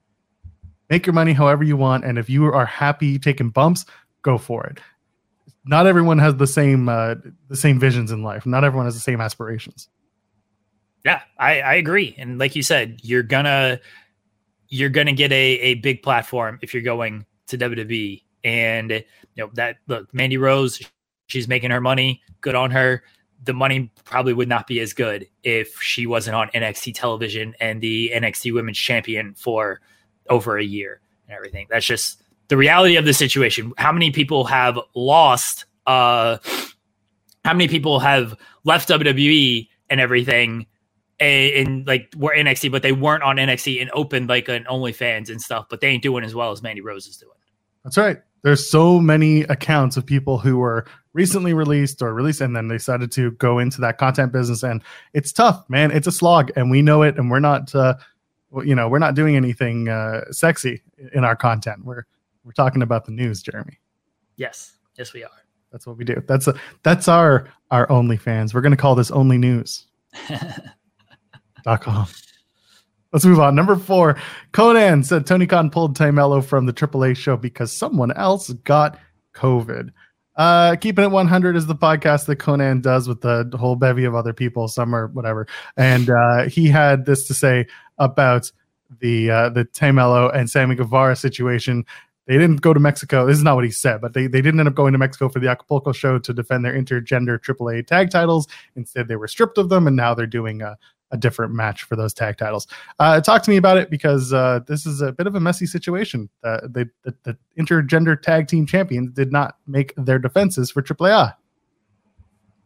make 0.90 1.06
your 1.06 1.14
money 1.14 1.34
however 1.34 1.64
you 1.64 1.78
want. 1.78 2.04
And 2.04 2.18
if 2.18 2.30
you 2.30 2.46
are 2.46 2.66
happy 2.66 3.20
taking 3.20 3.50
bumps, 3.50 3.86
go 4.22 4.38
for 4.38 4.66
it. 4.66 4.80
Not 5.66 5.88
everyone 5.88 6.20
has 6.20 6.36
the 6.36 6.48
same 6.48 6.90
uh, 6.90 7.16
the 7.48 7.56
same 7.56 7.80
visions 7.80 8.12
in 8.12 8.22
life. 8.22 8.46
Not 8.46 8.64
everyone 8.64 8.86
has 8.86 8.94
the 8.94 9.02
same 9.02 9.20
aspirations. 9.20 9.90
Yeah, 11.06 11.22
I, 11.38 11.62
I 11.62 11.74
agree. 11.76 12.16
And 12.18 12.40
like 12.40 12.56
you 12.56 12.64
said, 12.64 13.00
you're 13.04 13.24
gonna 13.24 13.80
you're 14.68 14.90
gonna 14.90 15.14
get 15.14 15.32
a, 15.32 15.60
a 15.60 15.76
big 15.76 16.02
platform 16.04 16.60
if 16.62 16.74
you're 16.74 16.84
going 16.84 17.26
to 17.48 17.58
WWE. 17.58 18.24
And 18.44 18.92
you 18.92 19.04
know 19.38 19.50
that 19.54 19.78
look, 19.88 20.14
Mandy 20.14 20.38
Rose, 20.38 20.82
She's 21.28 21.48
making 21.48 21.72
her 21.72 21.82
money. 21.82 22.22
Good 22.42 22.56
on 22.56 22.72
her. 22.72 23.04
The 23.44 23.54
money 23.54 23.92
probably 24.04 24.34
would 24.34 24.48
not 24.50 24.68
be 24.68 24.80
as 24.80 24.94
good 24.94 25.28
if 25.44 25.82
she 25.82 26.08
wasn't 26.08 26.36
on 26.36 26.50
NXT 26.50 26.94
television 26.96 27.56
and 27.60 27.82
the 27.82 28.12
NXT 28.14 28.54
Women's 28.54 28.78
Champion 28.78 29.34
for 29.36 29.82
over 30.30 30.58
a 30.58 30.64
year 30.64 31.02
and 31.28 31.36
everything. 31.36 31.68
That's 31.70 31.86
just 31.86 32.22
the 32.48 32.58
reality 32.58 32.96
of 32.96 33.06
the 33.06 33.14
situation. 33.14 33.74
How 33.78 33.92
many 33.92 34.12
people 34.12 34.46
have 34.46 34.80
lost? 34.96 35.66
Uh, 35.86 36.38
how 37.44 37.54
many 37.54 37.68
people 37.68 38.00
have 38.00 38.36
left 38.64 38.90
WWE 38.90 39.68
and 39.90 40.00
everything? 40.00 40.66
And, 41.20 41.88
like 41.88 42.14
were 42.18 42.34
NXT, 42.36 42.72
but 42.72 42.82
they 42.82 42.92
weren't 42.92 43.24
on 43.24 43.38
NXT 43.38 43.82
and 43.82 43.90
opened 43.94 44.28
like 44.28 44.50
an 44.50 44.66
OnlyFans 44.66 45.30
and 45.30 45.42
stuff, 45.42 45.68
but 45.70 45.80
they 45.80 45.88
ain't 45.88 46.04
doing 46.04 46.24
as 46.24 46.36
well 46.36 46.52
as 46.52 46.62
Mandy 46.62 46.82
Rose 46.82 47.08
is 47.08 47.18
doing. 47.18 47.32
That's 47.86 47.98
right. 47.98 48.18
There's 48.42 48.70
so 48.70 49.00
many 49.00 49.42
accounts 49.42 49.96
of 49.96 50.06
people 50.06 50.38
who 50.38 50.58
were 50.58 50.86
recently 51.14 51.54
released 51.54 52.02
or 52.02 52.14
released 52.14 52.42
and 52.42 52.56
then 52.56 52.68
they 52.68 52.76
decided 52.76 53.12
to 53.14 53.32
go 53.32 53.58
into 53.58 53.80
that 53.82 53.98
content 53.98 54.34
business 54.34 54.64
and 54.64 54.84
it's 55.14 55.32
tough 55.32 55.64
man. 55.70 55.92
It's 55.92 56.08
a 56.08 56.12
slog 56.12 56.52
and 56.56 56.70
we 56.70 56.82
know 56.82 57.04
it 57.04 57.18
and 57.18 57.32
we're 57.32 57.40
not 57.40 57.74
uh, 57.74 57.96
you 58.64 58.76
know 58.76 58.90
we're 58.90 59.00
not 59.00 59.16
doing 59.16 59.36
anything 59.36 59.88
uh, 59.88 60.26
sexy 60.32 60.82
in 61.14 61.24
our 61.24 61.36
content. 61.36 61.86
We're 61.86 62.04
we're 62.44 62.52
talking 62.52 62.82
about 62.82 63.06
the 63.06 63.12
news 63.12 63.42
jeremy. 63.42 63.80
Yes. 64.36 64.74
Yes 64.98 65.14
we 65.14 65.24
are. 65.24 65.30
That's 65.72 65.88
what 65.88 65.98
we 65.98 66.06
do. 66.06 66.22
That's 66.28 66.48
a 66.48 66.56
that's 66.84 67.08
our 67.08 67.48
our 67.72 67.90
only 67.92 68.18
fans 68.18 68.54
we're 68.54 68.62
going 68.62 68.72
to 68.72 68.78
call 68.78 68.96
this 68.96 69.12
only 69.12 69.38
news 69.38 69.86
com 71.66 72.08
Let's 73.14 73.24
move 73.24 73.40
on. 73.40 73.56
Number 73.56 73.78
four, 73.78 74.18
Konnan 74.52 75.06
said 75.06 75.26
Tony 75.26 75.48
Khan 75.48 75.70
pulled 75.70 75.96
Tay 75.96 76.12
from 76.12 76.66
the 76.66 76.74
AAA 76.74 77.16
show 77.16 77.38
because 77.38 77.72
someone 77.72 78.12
else 78.12 78.50
got 78.66 79.00
COVID. 79.34 79.92
Uh, 80.36 80.76
keeping 80.76 81.06
it 81.06 81.12
100 81.12 81.56
is 81.56 81.66
the 81.66 81.76
podcast 81.76 82.26
that 82.26 82.40
Konnan 82.40 82.82
does 82.82 83.08
with 83.08 83.22
the 83.22 83.50
whole 83.58 83.78
bevy 83.78 84.04
of 84.04 84.16
other 84.16 84.34
people, 84.34 84.68
some 84.68 84.94
or 84.94 85.08
whatever. 85.08 85.48
And 85.78 86.10
uh, 86.10 86.50
he 86.50 86.68
had 86.68 87.06
this 87.06 87.26
to 87.28 87.34
say 87.34 87.68
about 87.98 88.52
the 89.00 89.32
uh, 89.32 89.50
the 89.50 89.64
Tay 89.64 89.92
Melo 89.92 90.30
and 90.30 90.50
Sammy 90.50 90.76
Guevara 90.76 91.16
situation. 91.16 91.86
they 92.28 92.38
didn't 92.38 92.58
go 92.58 92.74
to 92.74 92.82
Mexico. 92.82 93.26
This 93.26 93.38
is 93.38 93.44
not 93.44 93.56
what 93.56 93.64
he 93.64 93.72
said, 93.72 94.02
but 94.02 94.14
they, 94.14 94.28
they 94.28 94.42
didn't 94.42 94.60
end 94.60 94.68
up 94.68 94.76
going 94.76 94.92
to 94.92 95.00
Mexico 95.00 95.30
for 95.30 95.40
the 95.40 95.48
Acapulco 95.48 95.94
show 95.94 96.20
to 96.20 96.34
defend 96.34 96.66
their 96.66 96.74
intergender 96.74 97.40
AAA 97.40 97.88
tag 97.88 98.10
titles. 98.10 98.46
Instead, 98.76 99.08
they 99.08 99.16
were 99.16 99.30
stripped 99.30 99.58
of 99.58 99.70
them, 99.70 99.88
and 99.88 99.96
now 99.96 100.14
they're 100.14 100.28
doing 100.28 100.62
a, 100.62 100.78
a 101.16 101.18
different 101.18 101.54
match 101.54 101.84
for 101.84 101.96
those 101.96 102.14
tag 102.14 102.38
titles. 102.38 102.68
Uh, 103.00 103.20
talk 103.22 103.42
to 103.44 103.50
me 103.50 103.58
about 103.58 103.78
it 103.78 103.90
because 103.90 104.34
uh, 104.34 104.60
this 104.68 104.86
is 104.86 105.02
a 105.02 105.12
bit 105.12 105.26
of 105.26 105.36
a 105.36 105.40
messy 105.40 105.66
situation. 105.66 106.30
Uh, 106.44 106.60
they, 106.70 106.86
the, 107.04 107.16
the 107.24 107.38
intergender 107.58 108.22
tag 108.22 108.48
team 108.48 108.66
champions 108.66 109.12
did 109.14 109.32
not 109.32 109.58
make 109.66 109.94
their 109.98 110.20
defenses 110.20 110.70
for 110.70 110.82
AAA. 110.82 111.34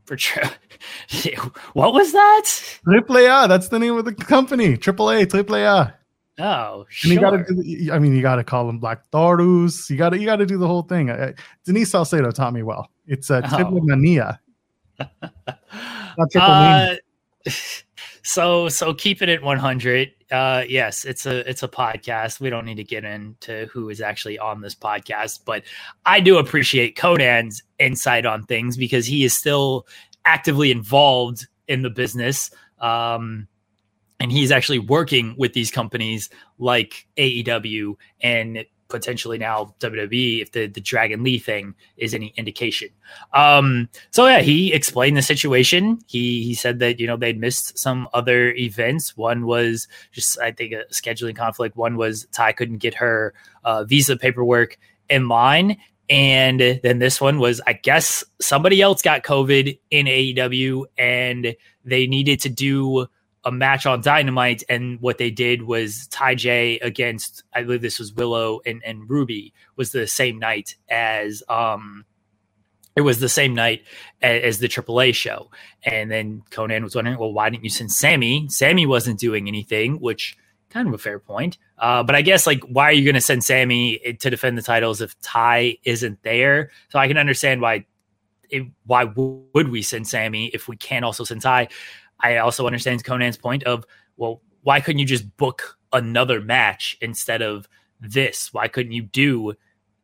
For 0.06 0.18
sure. 0.18 0.44
what 1.74 1.94
was 1.94 2.12
that? 2.12 2.46
AAA. 2.88 3.48
That's 3.48 3.70
the 3.70 3.80
name 3.80 3.96
of 3.96 4.06
the 4.06 4.14
company. 4.14 4.76
AAA. 4.76 5.28
AAA. 5.28 5.94
Oh, 6.40 6.86
sure. 6.90 7.12
And 7.12 7.14
you 7.14 7.20
gotta 7.20 7.44
do, 7.44 7.94
I 7.94 8.00
mean, 8.00 8.16
you 8.16 8.22
gotta 8.22 8.44
call 8.44 8.66
them 8.66 8.80
Black 8.80 9.10
Taurus. 9.12 9.90
You 9.90 9.98
gotta, 9.98 10.18
you 10.18 10.26
gotta 10.26 10.46
do 10.46 10.58
the 10.58 10.68
whole 10.68 10.84
thing. 10.84 11.10
Uh, 11.10 11.34
Denise 11.66 11.92
Salcedo 11.92 12.32
taught 12.32 12.54
me 12.54 12.64
well. 12.64 12.90
It's 13.06 13.30
a 13.30 13.38
uh, 13.46 13.64
oh. 13.66 13.80
mania. 13.82 14.40
Not 15.22 16.32
triple 16.32 16.98
so, 18.24 18.70
so 18.70 18.94
keeping 18.94 19.30
it 19.30 19.36
at 19.36 19.44
100. 19.44 20.12
Uh, 20.32 20.64
yes, 20.68 21.06
it's 21.06 21.26
a, 21.26 21.50
it's 21.50 21.64
a 21.64 21.68
podcast. 21.68 22.40
We 22.40 22.50
don't 22.50 22.66
need 22.66 22.76
to 22.76 22.84
get 22.84 23.04
into 23.04 23.68
who 23.72 23.90
is 23.90 24.02
actually 24.02 24.38
on 24.38 24.62
this 24.62 24.76
podcast, 24.76 25.42
but 25.46 25.64
I 26.06 26.20
do 26.20 26.38
appreciate 26.38 26.96
Konnan's 26.96 27.64
insight 27.80 28.26
on 28.26 28.44
things 28.44 28.78
because 28.78 29.06
he 29.06 29.24
is 29.24 29.34
still 29.34 29.88
actively 30.26 30.72
involved 30.72 31.48
in 31.68 31.82
the 31.82 31.90
business. 31.90 32.52
Um, 32.80 33.48
and 34.20 34.32
he's 34.32 34.52
actually 34.52 34.80
working 34.80 35.36
with 35.38 35.54
these 35.54 35.72
companies 35.72 36.30
like 36.58 37.08
AEW 37.18 37.96
and 38.22 38.66
potentially 38.90 39.38
now 39.38 39.74
WWE 39.80 40.42
if 40.42 40.52
the, 40.52 40.68
the 40.68 40.82
Dragon 40.82 41.24
Lee 41.24 41.40
thing 41.40 41.76
is 41.98 42.14
any 42.14 42.34
indication. 42.36 42.90
Um, 43.34 43.90
so 44.12 44.28
yeah, 44.28 44.42
he 44.42 44.74
explained 44.74 45.16
the 45.16 45.22
situation. 45.22 46.00
He 46.08 46.44
he 46.44 46.54
said 46.54 46.80
that 46.80 47.00
you 47.00 47.08
know 47.08 47.18
they'd 47.18 47.40
missed 47.40 47.78
some 47.78 48.10
other 48.14 48.52
events. 48.54 49.16
One 49.16 49.46
was 49.46 49.88
just 50.12 50.40
I 50.40 50.52
think 50.52 50.74
a 50.74 50.84
scheduling 50.92 51.36
conflict. 51.36 51.78
One 51.78 51.96
was 51.96 52.28
Tay 52.32 52.54
couldn't 52.54 52.80
get 52.80 52.96
her 52.96 53.34
uh, 53.64 53.86
visa 53.86 54.18
paperwork 54.18 54.78
in 55.10 55.28
line. 55.28 55.78
And 56.10 56.80
then 56.82 56.98
this 56.98 57.22
one 57.22 57.38
was, 57.38 57.62
I 57.68 57.74
guess, 57.74 58.24
somebody 58.42 58.82
else 58.82 59.04
got 59.04 59.24
COVID 59.24 59.80
in 59.92 60.08
AEW 60.08 60.86
and 60.98 61.56
they 61.86 62.08
needed 62.08 62.42
to 62.42 62.50
do 62.50 63.06
a 63.46 63.52
match 63.52 63.86
on 63.86 64.02
Dynamite, 64.02 64.64
and 64.70 65.00
what 65.02 65.18
they 65.18 65.32
did 65.32 65.64
was 65.64 66.08
Tay 66.08 66.36
J 66.36 66.80
against 66.80 67.44
I 67.54 67.64
believe 67.64 67.82
this 67.82 68.00
was 68.00 68.14
Willow 68.14 68.60
and, 68.66 68.82
and 68.86 69.10
Ruby 69.10 69.54
was 69.76 69.92
the 69.92 70.08
same 70.08 70.40
night 70.40 70.76
as 70.90 71.44
um 71.50 72.06
it 72.96 73.02
was 73.02 73.20
the 73.20 73.30
same 73.30 73.54
night 73.54 73.84
as, 74.22 74.44
as 74.44 74.60
the 74.60 74.68
AAA 74.68 75.16
show, 75.16 75.50
and 75.84 76.12
then 76.12 76.44
Konnan 76.52 76.84
was 76.84 76.96
wondering, 76.96 77.18
well, 77.18 77.32
why 77.32 77.50
didn't 77.50 77.64
you 77.64 77.70
send 77.70 77.92
Sammy? 77.92 78.48
Sammy 78.50 78.86
wasn't 78.86 79.20
doing 79.20 79.48
anything, 79.48 80.02
which 80.02 80.36
kind 80.70 80.88
of 80.88 80.94
a 80.94 80.98
fair 80.98 81.20
point. 81.20 81.58
Uh, 81.78 82.04
but 82.04 82.16
I 82.16 82.22
guess 82.22 82.46
like, 82.46 82.62
why 82.64 82.86
are 82.86 82.92
you 82.92 83.06
going 83.06 83.16
to 83.16 83.22
send 83.22 83.44
Sammy 83.44 84.18
to 84.20 84.30
defend 84.30 84.58
the 84.58 84.62
titles 84.62 85.02
if 85.02 85.20
Tay 85.22 85.80
isn't 85.84 86.22
there? 86.24 86.72
So 86.90 87.00
I 87.00 87.08
can 87.08 87.18
understand 87.18 87.62
why. 87.62 87.86
It, 88.52 88.64
why 88.88 89.04
would 89.04 89.70
we 89.70 89.84
send 89.84 90.08
Sammy 90.08 90.48
if 90.48 90.68
we 90.68 90.76
can't 90.76 91.06
also 91.06 91.24
send 91.24 91.44
Tay? 91.44 91.70
I 92.20 92.38
also 92.38 92.66
understand 92.66 93.04
Konnan's 93.04 93.38
point 93.38 93.64
of, 93.64 93.86
well, 94.18 94.42
why 94.64 94.82
couldn't 94.82 95.00
you 95.00 95.06
just 95.06 95.38
book 95.38 95.78
another 95.94 96.42
match 96.42 96.98
instead 97.02 97.42
of 97.42 97.68
this? 98.00 98.54
Why 98.54 98.68
couldn't 98.68 98.92
you 98.92 99.04
do 99.04 99.54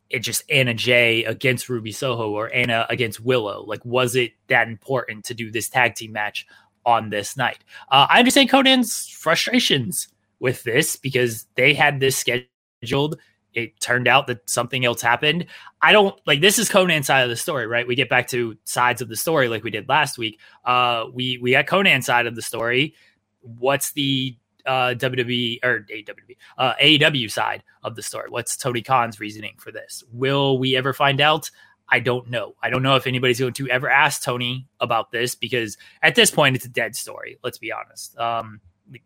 it 0.09 0.19
just 0.19 0.43
Anna 0.49 0.73
Jay 0.73 1.23
against 1.25 1.69
Ruby 1.69 1.91
Soho 1.91 2.31
or 2.31 2.53
Anna 2.53 2.85
against 2.89 3.19
Willow? 3.19 3.63
Like, 3.65 3.83
was 3.83 4.15
it 4.15 4.33
that 4.47 4.67
important 4.67 5.25
to 5.25 5.33
do 5.33 5.51
this 5.51 5.69
tag 5.69 5.95
team 5.95 6.11
match 6.13 6.45
on 6.85 7.09
this 7.09 7.35
night? 7.35 7.59
Uh, 7.89 8.07
I 8.09 8.19
understand 8.19 8.49
Konnan's 8.49 9.07
frustrations 9.09 10.07
with 10.39 10.63
this 10.63 10.95
because 10.95 11.47
they 11.55 11.73
had 11.73 11.99
this 11.99 12.17
scheduled 12.17 13.19
it 13.55 13.79
turned 13.79 14.07
out 14.07 14.27
that 14.27 14.47
something 14.49 14.85
else 14.85 15.01
happened. 15.01 15.45
I 15.81 15.91
don't 15.91 16.15
like 16.27 16.41
this 16.41 16.59
is 16.59 16.69
Konnan's 16.69 17.07
side 17.07 17.21
of 17.21 17.29
the 17.29 17.35
story, 17.35 17.65
right? 17.65 17.87
We 17.87 17.95
get 17.95 18.09
back 18.09 18.27
to 18.29 18.57
sides 18.65 19.01
of 19.01 19.09
the 19.09 19.15
story 19.15 19.47
like 19.47 19.63
we 19.63 19.71
did 19.71 19.89
last 19.89 20.17
week. 20.17 20.39
Uh, 20.63 21.05
we 21.13 21.39
we 21.41 21.51
got 21.51 21.65
Konnan's 21.65 22.05
side 22.05 22.27
of 22.27 22.35
the 22.35 22.41
story. 22.41 22.93
What's 23.41 23.93
the 23.93 24.37
uh, 24.65 24.95
WWE 24.95 25.59
or 25.63 25.85
AWB, 25.91 26.37
uh, 26.57 26.73
AEW 26.81 27.31
side 27.31 27.63
of 27.83 27.95
the 27.95 28.03
story? 28.03 28.29
What's 28.29 28.57
Tony 28.57 28.81
Khan's 28.81 29.19
reasoning 29.19 29.55
for 29.57 29.71
this? 29.71 30.03
Will 30.11 30.57
we 30.57 30.75
ever 30.75 30.93
find 30.93 31.21
out? 31.21 31.49
I 31.87 31.99
don't 31.99 32.29
know. 32.29 32.55
I 32.61 32.69
don't 32.69 32.81
know 32.81 32.95
if 32.95 33.05
anybody's 33.05 33.39
going 33.39 33.53
to 33.53 33.69
ever 33.69 33.89
ask 33.89 34.23
Tony 34.23 34.67
about 34.79 35.11
this 35.11 35.35
because 35.35 35.77
at 36.01 36.15
this 36.15 36.31
point 36.31 36.55
it's 36.55 36.65
a 36.65 36.69
dead 36.69 36.95
story. 36.95 37.37
Let's 37.43 37.59
be 37.59 37.71
honest. 37.71 38.17
Um, 38.17 38.59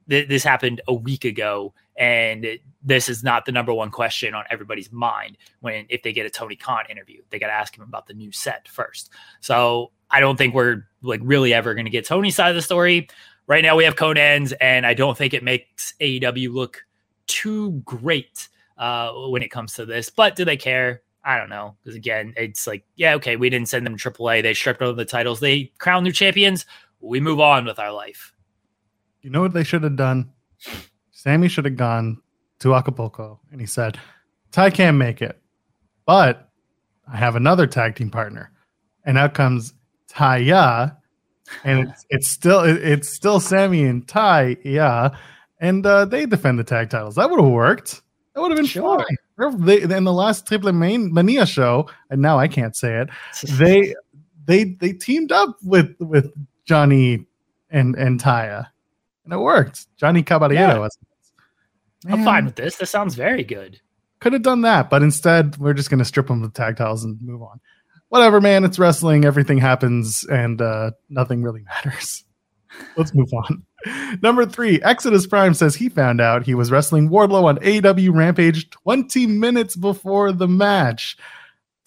th- 0.09 0.27
this 0.27 0.43
happened 0.43 0.81
a 0.87 0.93
week 0.93 1.25
ago, 1.25 1.73
and 1.95 2.45
this 2.81 3.09
is 3.09 3.23
not 3.23 3.45
the 3.45 3.51
number 3.51 3.73
one 3.73 3.91
question 3.91 4.33
on 4.33 4.45
everybody's 4.49 4.91
mind 4.91 5.37
when 5.59 5.85
if 5.89 6.03
they 6.03 6.13
get 6.13 6.25
a 6.25 6.29
Tony 6.29 6.55
Khan 6.55 6.85
interview, 6.89 7.21
they 7.29 7.39
got 7.39 7.47
to 7.47 7.53
ask 7.53 7.77
him 7.77 7.83
about 7.83 8.07
the 8.07 8.13
new 8.13 8.31
set 8.31 8.67
first. 8.67 9.11
So 9.41 9.91
I 10.09 10.19
don't 10.19 10.37
think 10.37 10.53
we're 10.53 10.85
like 11.01 11.21
really 11.23 11.53
ever 11.53 11.73
going 11.73 11.85
to 11.85 11.91
get 11.91 12.05
Tony's 12.05 12.35
side 12.35 12.49
of 12.49 12.55
the 12.55 12.61
story. 12.61 13.09
Right 13.47 13.63
now 13.63 13.75
we 13.75 13.83
have 13.83 13.95
Konnan's, 13.95 14.53
and 14.53 14.85
I 14.85 14.93
don't 14.93 15.17
think 15.17 15.33
it 15.33 15.43
makes 15.43 15.93
AEW 15.99 16.53
look 16.53 16.85
too 17.27 17.71
great 17.85 18.47
uh, 18.77 19.11
when 19.27 19.41
it 19.41 19.49
comes 19.49 19.73
to 19.73 19.85
this. 19.85 20.09
But 20.09 20.35
do 20.35 20.45
they 20.45 20.57
care? 20.57 21.01
I 21.23 21.37
don't 21.37 21.49
know. 21.49 21.75
Because 21.83 21.95
again, 21.95 22.33
it's 22.37 22.65
like, 22.65 22.83
yeah, 22.95 23.15
okay, 23.15 23.35
we 23.35 23.49
didn't 23.49 23.69
send 23.69 23.85
them 23.85 23.97
AAA. 23.97 24.41
They 24.41 24.53
stripped 24.53 24.81
of 24.81 24.97
the 24.97 25.05
titles. 25.05 25.39
They 25.39 25.71
crown 25.79 26.03
new 26.03 26.11
champions. 26.11 26.65
We 27.01 27.19
move 27.19 27.39
on 27.39 27.65
with 27.65 27.79
our 27.79 27.91
life. 27.91 28.33
You 29.21 29.29
know 29.29 29.41
what 29.41 29.53
they 29.53 29.63
should 29.63 29.83
have 29.83 29.95
done? 29.95 30.31
Sammy 31.11 31.47
should 31.47 31.65
have 31.65 31.75
gone 31.75 32.21
to 32.59 32.75
Acapulco 32.75 33.39
and 33.51 33.59
he 33.59 33.67
said, 33.67 33.99
Tay 34.51 34.71
can't 34.71 34.97
make 34.97 35.21
it, 35.21 35.39
but 36.05 36.49
I 37.11 37.17
have 37.17 37.35
another 37.35 37.67
tag 37.67 37.95
team 37.95 38.09
partner. 38.09 38.51
And 39.05 39.17
out 39.17 39.33
comes 39.33 39.73
Taya, 40.09 40.95
and 41.63 41.87
it's 41.87 42.05
it's 42.09 42.27
still 42.29 42.61
it's 42.61 43.09
still 43.09 43.39
Sammy 43.39 43.83
and 43.83 44.07
Tay, 44.07 44.57
yeah, 44.63 45.15
and 45.59 45.85
uh, 45.85 46.05
they 46.05 46.25
defend 46.25 46.59
the 46.59 46.63
tag 46.63 46.89
titles. 46.89 47.15
That 47.15 47.29
would 47.29 47.39
have 47.39 47.49
worked. 47.49 48.01
That 48.33 48.41
would 48.41 48.51
have 48.51 48.57
been 48.57 48.65
sure. 48.65 49.03
fine. 49.37 49.65
They, 49.65 49.81
in 49.81 50.03
the 50.03 50.13
last 50.13 50.45
Triple 50.47 50.71
Mania 50.73 51.45
show, 51.45 51.89
and 52.09 52.21
now 52.21 52.37
I 52.37 52.47
can't 52.47 52.75
say 52.75 53.01
it. 53.01 53.09
They 53.57 53.95
they 54.45 54.63
they 54.63 54.93
teamed 54.93 55.31
up 55.31 55.57
with 55.63 55.95
with 55.99 56.31
Johnny 56.65 57.25
and 57.69 57.95
and 57.95 58.19
Taya, 58.19 58.67
and 59.29 59.39
it 59.39 59.43
worked. 59.43 59.87
Johnny 59.97 60.23
Caballero. 60.23 60.83
Yeah. 62.05 62.13
I'm 62.13 62.23
fine 62.23 62.45
with 62.45 62.55
this. 62.55 62.77
This 62.77 62.89
sounds 62.89 63.15
very 63.15 63.43
good. 63.43 63.79
Could 64.21 64.33
have 64.33 64.41
done 64.41 64.61
that, 64.61 64.89
but 64.89 65.03
instead 65.03 65.57
we're 65.57 65.73
just 65.73 65.89
going 65.89 65.99
to 65.99 66.05
strip 66.05 66.27
them 66.27 66.43
of 66.43 66.53
the 66.53 66.57
tag 66.57 66.77
titles 66.77 67.03
and 67.03 67.21
move 67.21 67.41
on. 67.41 67.59
Whatever, 68.09 68.41
man. 68.41 68.63
It's 68.63 68.79
wrestling. 68.79 69.23
Everything 69.23 69.59
happens, 69.59 70.25
and 70.25 70.61
uh, 70.61 70.91
nothing 71.09 71.43
really 71.43 71.61
matters. 71.61 72.23
Let's 72.97 73.13
move 73.13 73.29
on. 73.33 73.63
Number 74.21 74.45
three, 74.45 74.81
Exodus 74.81 75.27
Prime 75.27 75.53
says 75.53 75.75
he 75.75 75.89
found 75.89 76.19
out 76.19 76.45
he 76.45 76.55
was 76.55 76.71
wrestling 76.71 77.09
Wardlow 77.09 77.45
on 77.45 77.57
AW 77.59 78.17
Rampage 78.17 78.69
20 78.71 79.27
minutes 79.27 79.75
before 79.75 80.31
the 80.31 80.47
match. 80.47 81.17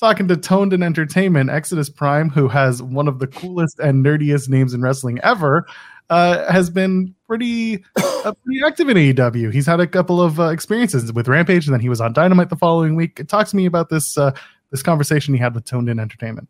Talking 0.00 0.26
to 0.28 0.36
Toned 0.36 0.72
and 0.72 0.82
Entertainment, 0.82 1.50
Exodus 1.50 1.88
Prime, 1.88 2.28
who 2.28 2.48
has 2.48 2.82
one 2.82 3.08
of 3.08 3.18
the 3.18 3.26
coolest 3.26 3.78
and 3.78 4.04
nerdiest 4.04 4.48
names 4.48 4.74
in 4.74 4.82
wrestling 4.82 5.20
ever, 5.22 5.66
uh, 6.12 6.52
has 6.52 6.68
been 6.68 7.14
pretty 7.26 7.82
uh, 7.96 8.34
pretty 8.44 8.60
active 8.66 8.88
in 8.90 8.98
AEW. 8.98 9.50
He's 9.50 9.66
had 9.66 9.80
a 9.80 9.86
couple 9.86 10.20
of 10.20 10.38
uh, 10.38 10.48
experiences 10.48 11.10
with 11.10 11.26
Rampage, 11.26 11.66
and 11.66 11.72
then 11.72 11.80
he 11.80 11.88
was 11.88 12.02
on 12.02 12.12
Dynamite 12.12 12.50
the 12.50 12.56
following 12.56 12.96
week. 12.96 13.26
Talk 13.28 13.48
to 13.48 13.56
me 13.56 13.64
about 13.64 13.88
this 13.88 14.18
uh, 14.18 14.32
this 14.70 14.82
conversation 14.82 15.32
he 15.32 15.40
had 15.40 15.54
with 15.54 15.64
Toned 15.64 15.88
In 15.88 15.98
Entertainment. 15.98 16.48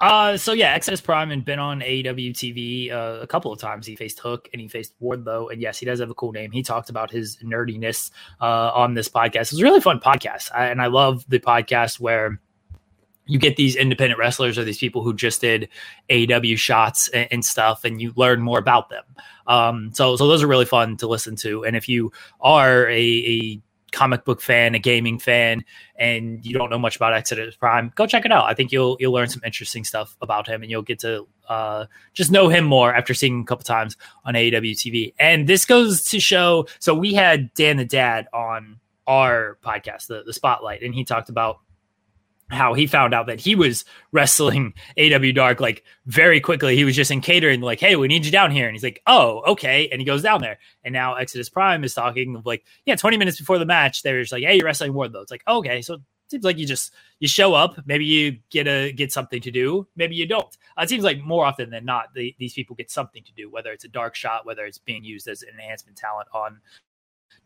Uh, 0.00 0.38
so 0.38 0.52
yeah, 0.52 0.72
Exodus 0.72 1.02
Prime 1.02 1.30
and 1.30 1.44
been 1.44 1.58
on 1.58 1.80
AEW 1.80 2.30
TV 2.32 2.90
uh, 2.90 3.18
a 3.20 3.26
couple 3.26 3.52
of 3.52 3.58
times. 3.58 3.86
He 3.86 3.94
faced 3.94 4.20
Hook 4.20 4.48
and 4.52 4.60
he 4.60 4.68
faced 4.68 4.94
Wardlow, 5.02 5.52
and 5.52 5.60
yes, 5.60 5.78
he 5.78 5.84
does 5.84 6.00
have 6.00 6.10
a 6.10 6.14
cool 6.14 6.32
name. 6.32 6.50
He 6.50 6.62
talked 6.62 6.88
about 6.88 7.10
his 7.10 7.36
nerdiness 7.44 8.10
uh, 8.40 8.70
on 8.74 8.94
this 8.94 9.10
podcast. 9.10 9.52
It 9.52 9.52
was 9.52 9.60
a 9.60 9.64
really 9.64 9.80
fun 9.82 10.00
podcast, 10.00 10.50
I, 10.54 10.68
and 10.68 10.80
I 10.80 10.86
love 10.86 11.26
the 11.28 11.40
podcast 11.40 12.00
where 12.00 12.40
you 13.26 13.38
get 13.38 13.56
these 13.56 13.76
independent 13.76 14.18
wrestlers 14.18 14.58
or 14.58 14.64
these 14.64 14.78
people 14.78 15.02
who 15.02 15.14
just 15.14 15.40
did 15.40 15.68
AEW 16.08 16.56
shots 16.56 17.08
and, 17.08 17.28
and 17.30 17.44
stuff, 17.44 17.84
and 17.84 18.00
you 18.00 18.12
learn 18.16 18.40
more 18.40 18.58
about 18.58 18.88
them. 18.88 19.04
Um, 19.46 19.90
so, 19.92 20.16
so 20.16 20.26
those 20.26 20.42
are 20.42 20.46
really 20.46 20.64
fun 20.64 20.96
to 20.98 21.06
listen 21.06 21.36
to. 21.36 21.64
And 21.64 21.76
if 21.76 21.88
you 21.88 22.12
are 22.40 22.88
a, 22.88 23.00
a 23.00 23.60
comic 23.92 24.24
book 24.24 24.40
fan, 24.40 24.74
a 24.74 24.78
gaming 24.78 25.18
fan, 25.18 25.64
and 25.96 26.44
you 26.44 26.52
don't 26.52 26.70
know 26.70 26.78
much 26.78 26.96
about 26.96 27.12
Exodus 27.12 27.56
Prime, 27.56 27.92
go 27.94 28.06
check 28.06 28.24
it 28.24 28.32
out. 28.32 28.44
I 28.44 28.54
think 28.54 28.72
you'll 28.72 28.96
you'll 29.00 29.12
learn 29.12 29.28
some 29.28 29.42
interesting 29.44 29.84
stuff 29.84 30.16
about 30.20 30.46
him, 30.46 30.62
and 30.62 30.70
you'll 30.70 30.82
get 30.82 31.00
to 31.00 31.26
uh, 31.48 31.86
just 32.12 32.30
know 32.30 32.48
him 32.48 32.64
more 32.64 32.94
after 32.94 33.14
seeing 33.14 33.34
him 33.34 33.40
a 33.40 33.44
couple 33.44 33.64
times 33.64 33.96
on 34.24 34.34
AEW 34.34 34.72
TV. 34.72 35.14
And 35.18 35.48
this 35.48 35.64
goes 35.64 36.02
to 36.10 36.20
show. 36.20 36.66
So 36.78 36.94
we 36.94 37.14
had 37.14 37.52
Dan 37.54 37.76
the 37.76 37.84
Dad 37.84 38.28
on 38.32 38.80
our 39.06 39.58
podcast, 39.64 40.08
the, 40.08 40.22
the 40.24 40.32
Spotlight, 40.32 40.82
and 40.82 40.94
he 40.94 41.04
talked 41.04 41.28
about 41.28 41.60
how 42.50 42.74
he 42.74 42.86
found 42.86 43.12
out 43.12 43.26
that 43.26 43.40
he 43.40 43.54
was 43.54 43.84
wrestling 44.12 44.74
AW 44.98 45.32
Dark 45.34 45.60
like 45.60 45.84
very 46.06 46.40
quickly. 46.40 46.76
He 46.76 46.84
was 46.84 46.96
just 46.96 47.10
in 47.10 47.20
catering, 47.20 47.60
like, 47.60 47.80
hey, 47.80 47.96
we 47.96 48.08
need 48.08 48.24
you 48.24 48.30
down 48.30 48.50
here. 48.50 48.66
And 48.66 48.74
he's 48.74 48.84
like, 48.84 49.02
oh, 49.06 49.42
okay. 49.46 49.88
And 49.90 50.00
he 50.00 50.04
goes 50.04 50.22
down 50.22 50.40
there. 50.40 50.58
And 50.84 50.92
now 50.92 51.14
Exodus 51.14 51.48
Prime 51.48 51.84
is 51.84 51.94
talking 51.94 52.36
of 52.36 52.46
like, 52.46 52.64
yeah, 52.84 52.96
20 52.96 53.16
minutes 53.16 53.38
before 53.38 53.58
the 53.58 53.66
match, 53.66 54.02
they're 54.02 54.20
just 54.20 54.32
like, 54.32 54.44
hey, 54.44 54.56
you're 54.56 54.64
wrestling 54.64 54.92
Wardlow. 54.92 55.22
It's 55.22 55.30
like, 55.30 55.42
okay. 55.48 55.82
So 55.82 55.94
it 55.94 56.00
seems 56.30 56.44
like 56.44 56.58
you 56.58 56.66
just 56.66 56.92
you 57.20 57.28
show 57.28 57.54
up, 57.54 57.78
maybe 57.86 58.04
you 58.04 58.38
get 58.50 58.66
a 58.66 58.92
get 58.92 59.12
something 59.12 59.40
to 59.40 59.50
do, 59.50 59.86
maybe 59.96 60.16
you 60.16 60.26
don't. 60.26 60.56
Uh, 60.76 60.82
it 60.82 60.88
seems 60.88 61.04
like 61.04 61.22
more 61.22 61.46
often 61.46 61.70
than 61.70 61.84
not, 61.84 62.12
the, 62.14 62.34
these 62.38 62.52
people 62.52 62.74
get 62.74 62.90
something 62.90 63.22
to 63.22 63.32
do, 63.32 63.48
whether 63.50 63.70
it's 63.70 63.84
a 63.84 63.88
dark 63.88 64.14
shot, 64.14 64.44
whether 64.44 64.64
it's 64.66 64.78
being 64.78 65.04
used 65.04 65.28
as 65.28 65.42
an 65.42 65.50
enhancement 65.54 65.96
talent 65.96 66.28
on 66.34 66.60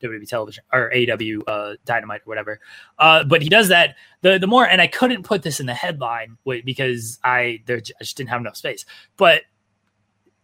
WWE 0.03 0.29
television 0.29 0.65
or 0.73 0.93
AW 0.95 1.43
uh, 1.47 1.75
Dynamite 1.85 2.23
or 2.23 2.31
whatever. 2.31 2.61
Uh, 2.99 3.25
but 3.25 3.43
he 3.43 3.49
does 3.49 3.69
that 3.69 3.97
the 4.23 4.39
the 4.39 4.47
more, 4.47 4.67
and 4.67 4.81
I 4.81 4.87
couldn't 4.87 5.23
put 5.23 5.43
this 5.43 5.61
in 5.61 5.67
the 5.67 5.75
headline 5.75 6.37
because 6.45 7.19
I 7.25 7.63
there 7.67 7.79
I 7.79 8.05
just 8.05 8.17
didn't 8.17 8.31
have 8.31 8.41
enough 8.41 8.57
space. 8.57 8.85
But 9.17 9.43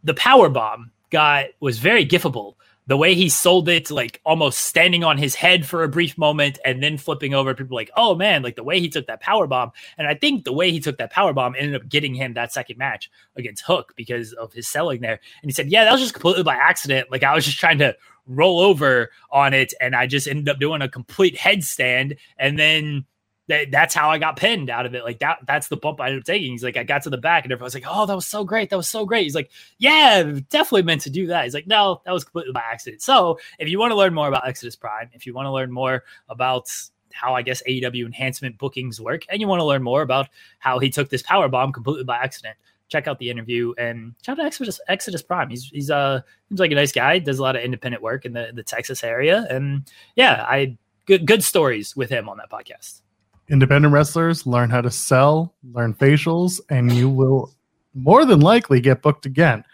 the 0.03 0.15
power 0.15 0.49
bomb 0.49 0.93
got 1.11 1.47
was 1.61 1.79
very 1.79 2.07
gifable. 2.07 2.55
The 2.89 2.97
way 2.97 3.17
he 3.17 3.29
sold 3.29 3.69
it, 3.69 3.91
like 3.91 4.21
almost 4.25 4.61
standing 4.61 5.03
on 5.03 5.19
his 5.19 5.35
head 5.35 5.67
for 5.67 5.83
a 5.83 5.89
brief 5.89 6.17
moment 6.17 6.61
and 6.65 6.81
then 6.81 6.99
flipping 6.99 7.35
over, 7.35 7.53
people 7.53 7.75
like, 7.75 7.91
oh 7.97 8.15
man, 8.15 8.45
like 8.45 8.55
the 8.55 8.63
way 8.63 8.79
he 8.79 8.89
took 8.89 9.09
that 9.09 9.21
power 9.21 9.49
bomb. 9.49 9.73
And 9.99 10.07
I 10.07 10.15
think 10.15 10.45
the 10.45 10.53
way 10.53 10.71
he 10.71 10.79
took 10.79 10.97
that 10.99 11.11
power 11.11 11.33
bomb 11.33 11.57
ended 11.59 11.75
up 11.75 11.89
getting 11.89 12.15
him 12.15 12.35
that 12.35 12.53
second 12.53 12.79
match 12.79 13.11
against 13.35 13.65
Hook 13.65 13.95
because 13.97 14.33
of 14.35 14.53
his 14.53 14.69
selling 14.69 15.01
there. 15.01 15.19
And 15.43 15.51
he 15.51 15.53
said, 15.53 15.69
yeah, 15.69 15.83
that 15.83 15.91
was 15.91 16.01
just 16.01 16.15
completely 16.15 16.45
by 16.45 16.55
accident. 16.55 17.11
Like 17.11 17.25
I 17.25 17.35
was 17.35 17.45
just 17.45 17.59
trying 17.59 17.79
to 17.79 17.97
roll 18.27 18.61
over 18.61 19.11
on 19.31 19.55
it, 19.55 19.73
and 19.81 19.95
I 19.95 20.07
just 20.07 20.29
ended 20.29 20.49
up 20.49 20.59
doing 20.59 20.83
a 20.83 20.89
complete 20.89 21.37
headstand, 21.37 22.19
and 22.39 22.59
then 22.59 23.05
that, 23.49 23.71
that's 23.71 23.95
how 23.95 24.11
I 24.11 24.19
got 24.19 24.37
pinned 24.37 24.71
out 24.71 24.87
of 24.87 24.95
it. 24.95 25.05
Like 25.05 25.21
that, 25.21 25.39
that's 25.47 25.69
the 25.69 25.77
bump 25.77 26.01
I 26.01 26.07
ended 26.07 26.23
up 26.23 26.27
taking. 26.27 26.53
He's 26.53 26.65
like, 26.65 26.77
I 26.77 26.83
got 26.85 27.03
to 27.03 27.11
the 27.11 27.19
back, 27.19 27.45
and 27.45 27.53
everyone's 27.53 27.75
like, 27.75 27.85
"Oh, 27.89 28.07
that 28.07 28.15
was 28.15 28.27
so 28.27 28.45
great! 28.45 28.71
That 28.71 28.77
was 28.77 28.89
so 28.89 29.07
great." 29.07 29.25
He's 29.25 29.35
like, 29.35 29.51
"Yeah, 29.79 30.23
definitely 30.51 30.83
meant 30.83 31.03
to 31.03 31.11
do 31.11 31.29
that." 31.29 31.45
He's 31.45 31.55
like, 31.55 31.67
"No, 31.67 32.01
that 32.05 32.13
was 32.13 32.25
completely 32.25 32.53
by 32.53 32.63
accident." 32.71 33.03
So, 33.03 33.39
if 33.59 33.69
you 33.69 33.79
want 33.79 33.93
to 33.93 33.97
learn 33.97 34.15
more 34.15 34.29
about 34.29 34.47
Exodus 34.47 34.77
Prime, 34.77 35.11
if 35.13 35.27
you 35.27 35.35
want 35.35 35.47
to 35.47 35.53
learn 35.53 35.71
more 35.73 36.05
about 36.29 36.69
how 37.13 37.35
I 37.35 37.43
guess 37.43 37.63
AEW 37.67 38.05
enhancement 38.05 38.59
bookings 38.59 39.01
work, 39.01 39.23
and 39.29 39.41
you 39.41 39.49
want 39.49 39.61
to 39.61 39.65
learn 39.65 39.83
more 39.83 40.03
about 40.03 40.29
how 40.59 40.79
he 40.79 40.91
took 40.91 41.09
this 41.09 41.23
power 41.23 41.49
bomb 41.49 41.73
completely 41.73 42.05
by 42.05 42.17
accident, 42.17 42.57
check 42.89 43.09
out 43.09 43.19
the 43.19 43.31
interview 43.31 43.75
and 43.79 44.15
shout 44.25 44.39
out 44.39 44.47
Exodus, 44.47 44.81
Exodus 44.89 45.23
Prime. 45.23 45.51
He's 45.51 45.65
he's 45.65 45.91
uh 45.91 46.21
seems 46.49 46.61
like 46.61 46.71
a 46.71 46.75
nice 46.75 46.93
guy. 46.93 47.19
Does 47.19 47.39
a 47.39 47.43
lot 47.43 47.57
of 47.57 47.63
independent 47.63 48.03
work 48.03 48.25
in 48.25 48.33
the 48.33 48.51
the 48.55 48.63
Texas 48.63 49.03
area, 49.03 49.47
and 49.51 49.91
yeah, 50.15 50.45
I 50.49 50.77
good 51.07 51.27
good 51.27 51.43
stories 51.43 51.97
with 51.97 52.11
him 52.11 52.29
on 52.29 52.37
that 52.39 52.51
podcast. 52.51 53.03
Independent 53.49 53.93
wrestlers 53.93 54.47
learn 54.47 54.71
how 54.71 54.81
to 54.81 54.91
sell, 54.91 55.55
learn 55.73 55.95
facials, 55.95 56.61
and 56.69 56.93
you 56.93 57.09
will 57.09 57.55
more 57.95 58.25
than 58.25 58.41
likely 58.41 58.81
get 58.81 59.03
booked 59.03 59.27
again. 59.27 59.65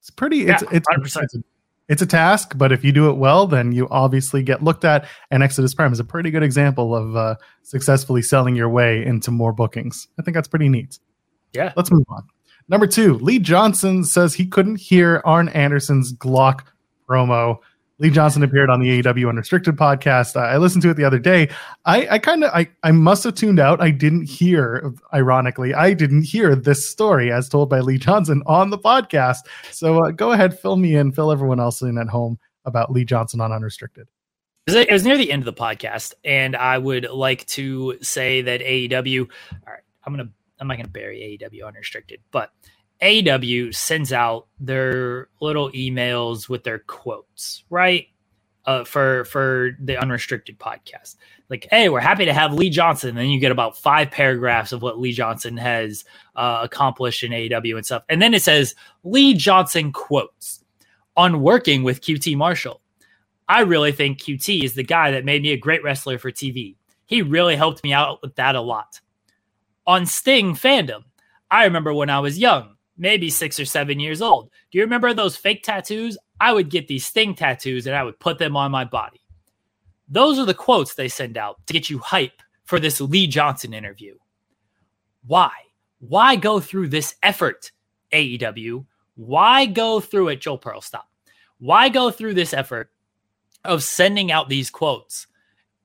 It's 0.00 0.10
pretty. 0.10 0.46
It's 0.46 0.62
yeah, 0.62 0.68
it's, 0.72 0.86
it's 0.92 1.34
a, 1.34 1.38
it's 1.88 2.02
a 2.02 2.06
task, 2.06 2.52
but 2.56 2.72
if 2.72 2.84
you 2.84 2.92
do 2.92 3.10
it 3.10 3.16
well, 3.16 3.46
then 3.46 3.72
you 3.72 3.88
obviously 3.90 4.42
get 4.42 4.62
looked 4.62 4.84
at. 4.84 5.06
And 5.30 5.42
Exodus 5.42 5.74
Prime 5.74 5.92
is 5.92 6.00
a 6.00 6.04
pretty 6.04 6.30
good 6.30 6.42
example 6.42 6.94
of 6.94 7.16
uh, 7.16 7.34
successfully 7.62 8.22
selling 8.22 8.56
your 8.56 8.68
way 8.68 9.04
into 9.04 9.30
more 9.30 9.52
bookings. 9.52 10.08
I 10.18 10.22
think 10.22 10.34
that's 10.34 10.48
pretty 10.48 10.68
neat. 10.68 10.98
Yeah. 11.52 11.72
Let's 11.76 11.90
move 11.90 12.04
on. 12.08 12.24
Number 12.68 12.86
two, 12.86 13.14
Lee 13.18 13.38
Johnson 13.38 14.04
says 14.04 14.34
he 14.34 14.46
couldn't 14.46 14.76
hear 14.76 15.22
Arn 15.24 15.48
Anderson's 15.50 16.12
Glock 16.12 16.62
promo. 17.08 17.58
Lee 17.98 18.10
Johnson 18.10 18.42
appeared 18.42 18.68
on 18.68 18.80
the 18.80 19.02
AEW 19.02 19.28
Unrestricted 19.28 19.76
podcast. 19.76 20.36
I 20.36 20.58
listened 20.58 20.82
to 20.82 20.90
it 20.90 20.94
the 20.94 21.04
other 21.04 21.18
day. 21.18 21.48
I, 21.86 22.06
I 22.10 22.18
kind 22.18 22.44
of, 22.44 22.50
I, 22.52 22.68
I 22.82 22.92
must 22.92 23.24
have 23.24 23.34
tuned 23.34 23.58
out. 23.58 23.80
I 23.80 23.90
didn't 23.90 24.28
hear, 24.28 24.92
ironically, 25.14 25.72
I 25.72 25.94
didn't 25.94 26.24
hear 26.24 26.54
this 26.54 26.86
story 26.86 27.32
as 27.32 27.48
told 27.48 27.70
by 27.70 27.80
Lee 27.80 27.96
Johnson 27.96 28.42
on 28.46 28.68
the 28.68 28.78
podcast. 28.78 29.38
So 29.70 30.04
uh, 30.04 30.10
go 30.10 30.32
ahead, 30.32 30.58
fill 30.58 30.76
me 30.76 30.94
in, 30.96 31.12
fill 31.12 31.32
everyone 31.32 31.60
else 31.60 31.80
in 31.80 31.96
at 31.96 32.08
home 32.08 32.38
about 32.66 32.92
Lee 32.92 33.04
Johnson 33.04 33.40
on 33.40 33.50
Unrestricted. 33.52 34.08
It 34.66 34.90
was 34.90 35.04
near 35.04 35.16
the 35.16 35.30
end 35.30 35.42
of 35.42 35.46
the 35.46 35.60
podcast, 35.60 36.14
and 36.24 36.56
I 36.56 36.76
would 36.76 37.08
like 37.08 37.46
to 37.46 37.98
say 38.02 38.42
that 38.42 38.60
AEW. 38.60 39.20
All 39.20 39.72
right, 39.72 39.82
I'm 40.04 40.12
gonna 40.12 40.30
I'm 40.60 40.68
not 40.68 40.76
going 40.76 40.86
to 40.86 40.92
bury 40.92 41.38
AEW 41.40 41.66
unrestricted, 41.66 42.20
but 42.30 42.50
AEW 43.02 43.74
sends 43.74 44.12
out 44.12 44.46
their 44.58 45.28
little 45.40 45.70
emails 45.72 46.48
with 46.48 46.64
their 46.64 46.78
quotes, 46.80 47.64
right? 47.70 48.06
Uh, 48.64 48.82
for 48.84 49.24
for 49.26 49.76
the 49.78 49.96
unrestricted 49.96 50.58
podcast, 50.58 51.14
like, 51.48 51.68
hey, 51.70 51.88
we're 51.88 52.00
happy 52.00 52.24
to 52.24 52.32
have 52.32 52.52
Lee 52.52 52.68
Johnson. 52.68 53.10
And 53.10 53.18
then 53.18 53.28
you 53.28 53.38
get 53.38 53.52
about 53.52 53.78
five 53.78 54.10
paragraphs 54.10 54.72
of 54.72 54.82
what 54.82 54.98
Lee 54.98 55.12
Johnson 55.12 55.56
has 55.56 56.04
uh, 56.34 56.62
accomplished 56.64 57.22
in 57.22 57.30
AEW 57.30 57.76
and 57.76 57.86
stuff, 57.86 58.02
and 58.08 58.20
then 58.20 58.34
it 58.34 58.42
says 58.42 58.74
Lee 59.04 59.34
Johnson 59.34 59.92
quotes 59.92 60.64
on 61.16 61.42
working 61.42 61.84
with 61.84 62.00
QT 62.00 62.36
Marshall. 62.36 62.80
I 63.48 63.60
really 63.60 63.92
think 63.92 64.18
QT 64.18 64.64
is 64.64 64.74
the 64.74 64.82
guy 64.82 65.12
that 65.12 65.24
made 65.24 65.42
me 65.42 65.52
a 65.52 65.56
great 65.56 65.84
wrestler 65.84 66.18
for 66.18 66.32
TV. 66.32 66.74
He 67.04 67.22
really 67.22 67.54
helped 67.54 67.84
me 67.84 67.92
out 67.92 68.20
with 68.20 68.34
that 68.34 68.56
a 68.56 68.60
lot 68.60 69.00
on 69.86 70.06
Sting 70.06 70.54
fandom. 70.54 71.04
I 71.50 71.64
remember 71.64 71.94
when 71.94 72.10
I 72.10 72.20
was 72.20 72.38
young, 72.38 72.76
maybe 72.96 73.30
six 73.30 73.60
or 73.60 73.64
seven 73.64 74.00
years 74.00 74.20
old. 74.20 74.50
Do 74.70 74.78
you 74.78 74.84
remember 74.84 75.14
those 75.14 75.36
fake 75.36 75.62
tattoos? 75.62 76.18
I 76.40 76.52
would 76.52 76.70
get 76.70 76.88
these 76.88 77.06
Sting 77.06 77.34
tattoos 77.34 77.86
and 77.86 77.96
I 77.96 78.02
would 78.02 78.18
put 78.18 78.38
them 78.38 78.56
on 78.56 78.70
my 78.70 78.84
body. 78.84 79.20
Those 80.08 80.38
are 80.38 80.44
the 80.44 80.54
quotes 80.54 80.94
they 80.94 81.08
send 81.08 81.36
out 81.36 81.64
to 81.66 81.72
get 81.72 81.90
you 81.90 81.98
hype 81.98 82.42
for 82.64 82.78
this 82.78 83.00
Lee 83.00 83.26
Johnson 83.26 83.74
interview. 83.74 84.16
Why? 85.26 85.50
Why 85.98 86.36
go 86.36 86.60
through 86.60 86.88
this 86.88 87.14
effort, 87.22 87.72
AEW? 88.12 88.84
Why 89.16 89.66
go 89.66 90.00
through 90.00 90.28
it, 90.28 90.40
Joel 90.40 90.58
Pearl? 90.58 90.80
Stop. 90.80 91.08
Why 91.58 91.88
go 91.88 92.10
through 92.10 92.34
this 92.34 92.52
effort 92.52 92.90
of 93.64 93.82
sending 93.82 94.30
out 94.30 94.48
these 94.48 94.70
quotes 94.70 95.26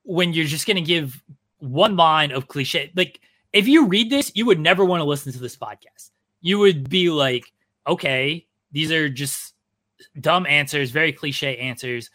when 0.03 0.33
you're 0.33 0.45
just 0.45 0.67
going 0.67 0.75
to 0.75 0.81
give 0.81 1.23
one 1.59 1.95
line 1.95 2.31
of 2.31 2.47
cliche? 2.47 2.91
Like, 2.95 3.21
if 3.53 3.67
you 3.67 3.87
read 3.87 4.09
this, 4.09 4.31
you 4.35 4.45
would 4.45 4.59
never 4.59 4.85
want 4.85 5.01
to 5.01 5.05
listen 5.05 5.31
to 5.33 5.39
this 5.39 5.57
podcast. 5.57 6.11
You 6.41 6.59
would 6.59 6.89
be 6.89 7.09
like, 7.09 7.51
okay, 7.87 8.47
these 8.71 8.91
are 8.91 9.09
just 9.09 9.53
dumb 10.19 10.45
answers, 10.45 10.91
very 10.91 11.11
cliche 11.11 11.57
answers. 11.57 12.09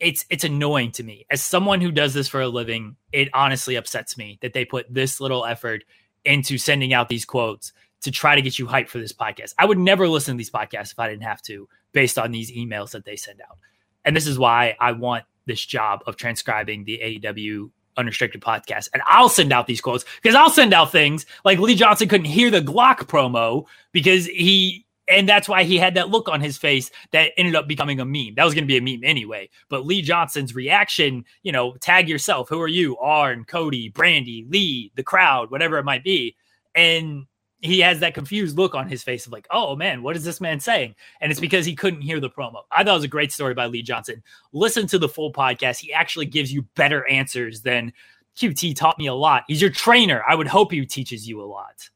It's 0.00 0.26
it's 0.28 0.44
annoying 0.44 0.92
to 0.92 1.02
me. 1.04 1.26
As 1.30 1.42
someone 1.42 1.80
who 1.80 1.90
does 1.90 2.14
this 2.14 2.28
for 2.28 2.40
a 2.40 2.48
living, 2.48 2.96
it 3.12 3.28
honestly 3.32 3.76
upsets 3.76 4.18
me 4.18 4.38
that 4.42 4.52
they 4.52 4.64
put 4.64 4.92
this 4.92 5.20
little 5.20 5.44
effort 5.44 5.84
into 6.24 6.58
sending 6.58 6.92
out 6.92 7.08
these 7.08 7.24
quotes 7.24 7.72
to 8.02 8.10
try 8.10 8.34
to 8.34 8.42
get 8.42 8.58
you 8.58 8.66
hyped 8.66 8.88
for 8.88 8.98
this 8.98 9.12
podcast. 9.12 9.54
I 9.58 9.64
would 9.64 9.78
never 9.78 10.08
listen 10.08 10.34
to 10.34 10.38
these 10.38 10.50
podcasts 10.50 10.92
if 10.92 10.98
I 10.98 11.08
didn't 11.08 11.22
have 11.22 11.40
to, 11.42 11.68
based 11.92 12.18
on 12.18 12.32
these 12.32 12.52
emails 12.52 12.90
that 12.90 13.04
they 13.04 13.16
send 13.16 13.40
out. 13.40 13.56
And 14.04 14.14
this 14.14 14.26
is 14.26 14.38
why 14.38 14.76
I 14.78 14.92
want 14.92 15.24
this 15.46 15.64
job 15.64 16.02
of 16.06 16.16
transcribing 16.16 16.84
the 16.84 16.98
AEW 17.02 17.70
unrestricted 17.96 18.40
podcast 18.40 18.88
and 18.92 19.02
I'll 19.06 19.28
send 19.28 19.52
out 19.52 19.66
these 19.66 19.80
quotes 19.80 20.04
because 20.22 20.34
I'll 20.34 20.50
send 20.50 20.74
out 20.74 20.92
things 20.92 21.26
like 21.44 21.58
Lee 21.58 21.74
Johnson 21.74 22.08
couldn't 22.08 22.26
hear 22.26 22.50
the 22.50 22.60
Glock 22.60 23.00
promo 23.06 23.66
because 23.92 24.26
he 24.26 24.84
and 25.08 25.28
that's 25.28 25.48
why 25.48 25.64
he 25.64 25.76
had 25.76 25.94
that 25.94 26.08
look 26.08 26.28
on 26.28 26.40
his 26.40 26.56
face 26.56 26.90
that 27.12 27.32
ended 27.36 27.54
up 27.54 27.68
becoming 27.68 28.00
a 28.00 28.04
meme. 28.04 28.34
That 28.36 28.44
was 28.44 28.54
going 28.54 28.66
to 28.66 28.68
be 28.68 28.78
a 28.78 28.80
meme 28.80 29.04
anyway. 29.04 29.50
But 29.68 29.84
Lee 29.84 30.00
Johnson's 30.02 30.54
reaction, 30.54 31.24
you 31.42 31.52
know, 31.52 31.74
tag 31.76 32.08
yourself. 32.08 32.48
Who 32.48 32.60
are 32.60 32.68
you? 32.68 32.96
Arn, 32.98 33.44
Cody, 33.44 33.90
brandy 33.90 34.46
Lee, 34.48 34.92
the 34.94 35.02
crowd, 35.02 35.50
whatever 35.50 35.78
it 35.78 35.84
might 35.84 36.04
be. 36.04 36.36
And 36.74 37.26
he 37.64 37.80
has 37.80 38.00
that 38.00 38.14
confused 38.14 38.58
look 38.58 38.74
on 38.74 38.88
his 38.88 39.02
face 39.02 39.26
of 39.26 39.32
like, 39.32 39.46
oh 39.50 39.74
man, 39.74 40.02
what 40.02 40.16
is 40.16 40.24
this 40.24 40.40
man 40.40 40.60
saying? 40.60 40.94
And 41.20 41.30
it's 41.30 41.40
because 41.40 41.64
he 41.64 41.74
couldn't 41.74 42.02
hear 42.02 42.20
the 42.20 42.28
promo. 42.28 42.62
I 42.70 42.84
thought 42.84 42.92
it 42.92 42.94
was 42.94 43.04
a 43.04 43.08
great 43.08 43.32
story 43.32 43.54
by 43.54 43.66
Lee 43.66 43.82
Johnson. 43.82 44.22
Listen 44.52 44.86
to 44.88 44.98
the 44.98 45.08
full 45.08 45.32
podcast. 45.32 45.78
He 45.78 45.92
actually 45.92 46.26
gives 46.26 46.52
you 46.52 46.62
better 46.74 47.06
answers 47.08 47.62
than 47.62 47.92
QT 48.36 48.76
taught 48.76 48.98
me 48.98 49.06
a 49.06 49.14
lot. 49.14 49.44
He's 49.48 49.62
your 49.62 49.70
trainer. 49.70 50.22
I 50.28 50.34
would 50.34 50.48
hope 50.48 50.72
he 50.72 50.84
teaches 50.84 51.26
you 51.26 51.40
a 51.42 51.46
lot. 51.46 51.88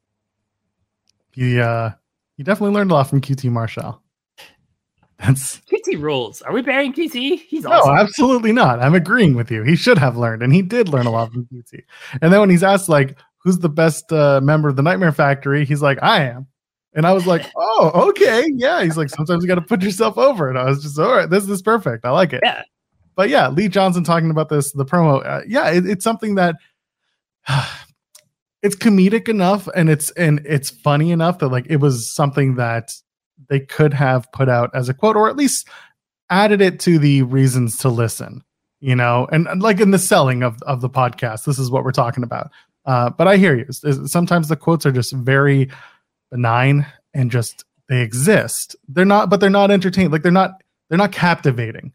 He 1.32 1.60
uh 1.60 1.90
he 2.36 2.42
definitely 2.42 2.74
learned 2.74 2.90
a 2.90 2.94
lot 2.94 3.10
from 3.10 3.20
QT 3.20 3.50
Marshall. 3.50 4.00
That's 5.18 5.60
QT 5.62 6.00
rules. 6.00 6.42
Are 6.42 6.52
we 6.52 6.62
burying 6.62 6.92
QT? 6.92 7.40
He's 7.40 7.66
awesome. 7.66 7.92
no, 7.92 8.00
absolutely 8.00 8.52
not. 8.52 8.80
I'm 8.80 8.94
agreeing 8.94 9.34
with 9.34 9.50
you. 9.50 9.64
He 9.64 9.74
should 9.74 9.98
have 9.98 10.16
learned, 10.16 10.42
and 10.44 10.54
he 10.54 10.62
did 10.62 10.88
learn 10.88 11.06
a 11.06 11.10
lot 11.10 11.32
from 11.32 11.46
QT. 11.46 11.82
And 12.22 12.32
then 12.32 12.38
when 12.38 12.50
he's 12.50 12.62
asked 12.62 12.88
like, 12.88 13.18
who's 13.38 13.58
the 13.58 13.68
best 13.68 14.12
uh, 14.12 14.40
member 14.42 14.68
of 14.68 14.76
the 14.76 14.82
Nightmare 14.82 15.12
Factory? 15.12 15.64
He's 15.64 15.82
like, 15.82 15.98
I 16.02 16.24
am. 16.24 16.46
And 16.94 17.06
I 17.06 17.12
was 17.12 17.26
like, 17.26 17.46
oh, 17.56 18.08
okay. 18.10 18.50
Yeah. 18.54 18.82
He's 18.82 18.96
like, 18.96 19.08
sometimes 19.08 19.42
you 19.42 19.48
got 19.48 19.56
to 19.56 19.62
put 19.62 19.82
yourself 19.82 20.18
over. 20.18 20.48
And 20.48 20.58
I 20.58 20.64
was 20.64 20.82
just, 20.82 20.98
all 20.98 21.14
right, 21.14 21.28
this 21.28 21.48
is 21.48 21.62
perfect. 21.62 22.04
I 22.04 22.10
like 22.10 22.32
it. 22.32 22.40
Yeah. 22.42 22.62
But 23.14 23.28
yeah, 23.30 23.48
Lee 23.48 23.68
Johnson 23.68 24.04
talking 24.04 24.30
about 24.30 24.48
this, 24.48 24.72
the 24.72 24.84
promo. 24.84 25.24
Uh, 25.26 25.42
yeah, 25.46 25.70
it, 25.70 25.86
it's 25.86 26.04
something 26.04 26.36
that 26.36 26.56
it's 28.62 28.76
comedic 28.76 29.28
enough 29.28 29.68
and 29.74 29.90
it's 29.90 30.10
and 30.12 30.40
it's 30.44 30.70
funny 30.70 31.10
enough 31.10 31.38
that 31.38 31.48
like 31.48 31.66
it 31.68 31.78
was 31.78 32.12
something 32.12 32.56
that 32.56 32.92
they 33.48 33.60
could 33.60 33.94
have 33.94 34.30
put 34.32 34.48
out 34.48 34.70
as 34.74 34.88
a 34.88 34.94
quote 34.94 35.16
or 35.16 35.28
at 35.28 35.36
least 35.36 35.68
added 36.30 36.60
it 36.60 36.78
to 36.80 36.98
the 36.98 37.22
reasons 37.22 37.78
to 37.78 37.88
listen 37.88 38.42
you 38.80 38.94
know, 38.94 39.26
and, 39.32 39.46
and 39.48 39.62
like 39.62 39.80
in 39.80 39.90
the 39.90 39.98
selling 39.98 40.42
of 40.42 40.62
of 40.62 40.80
the 40.80 40.90
podcast, 40.90 41.44
this 41.44 41.58
is 41.58 41.70
what 41.70 41.84
we're 41.84 41.92
talking 41.92 42.22
about. 42.22 42.50
Uh, 42.88 43.10
but 43.10 43.28
I 43.28 43.36
hear 43.36 43.54
you. 43.54 43.70
Sometimes 44.06 44.48
the 44.48 44.56
quotes 44.56 44.86
are 44.86 44.92
just 44.92 45.12
very 45.12 45.68
benign 46.30 46.86
and 47.12 47.30
just 47.30 47.66
they 47.90 48.00
exist. 48.00 48.76
They're 48.88 49.04
not, 49.04 49.28
but 49.28 49.40
they're 49.40 49.50
not 49.50 49.70
entertaining. 49.70 50.10
Like 50.10 50.22
they're 50.22 50.32
not 50.32 50.62
they're 50.88 50.96
not 50.96 51.12
captivating. 51.12 51.92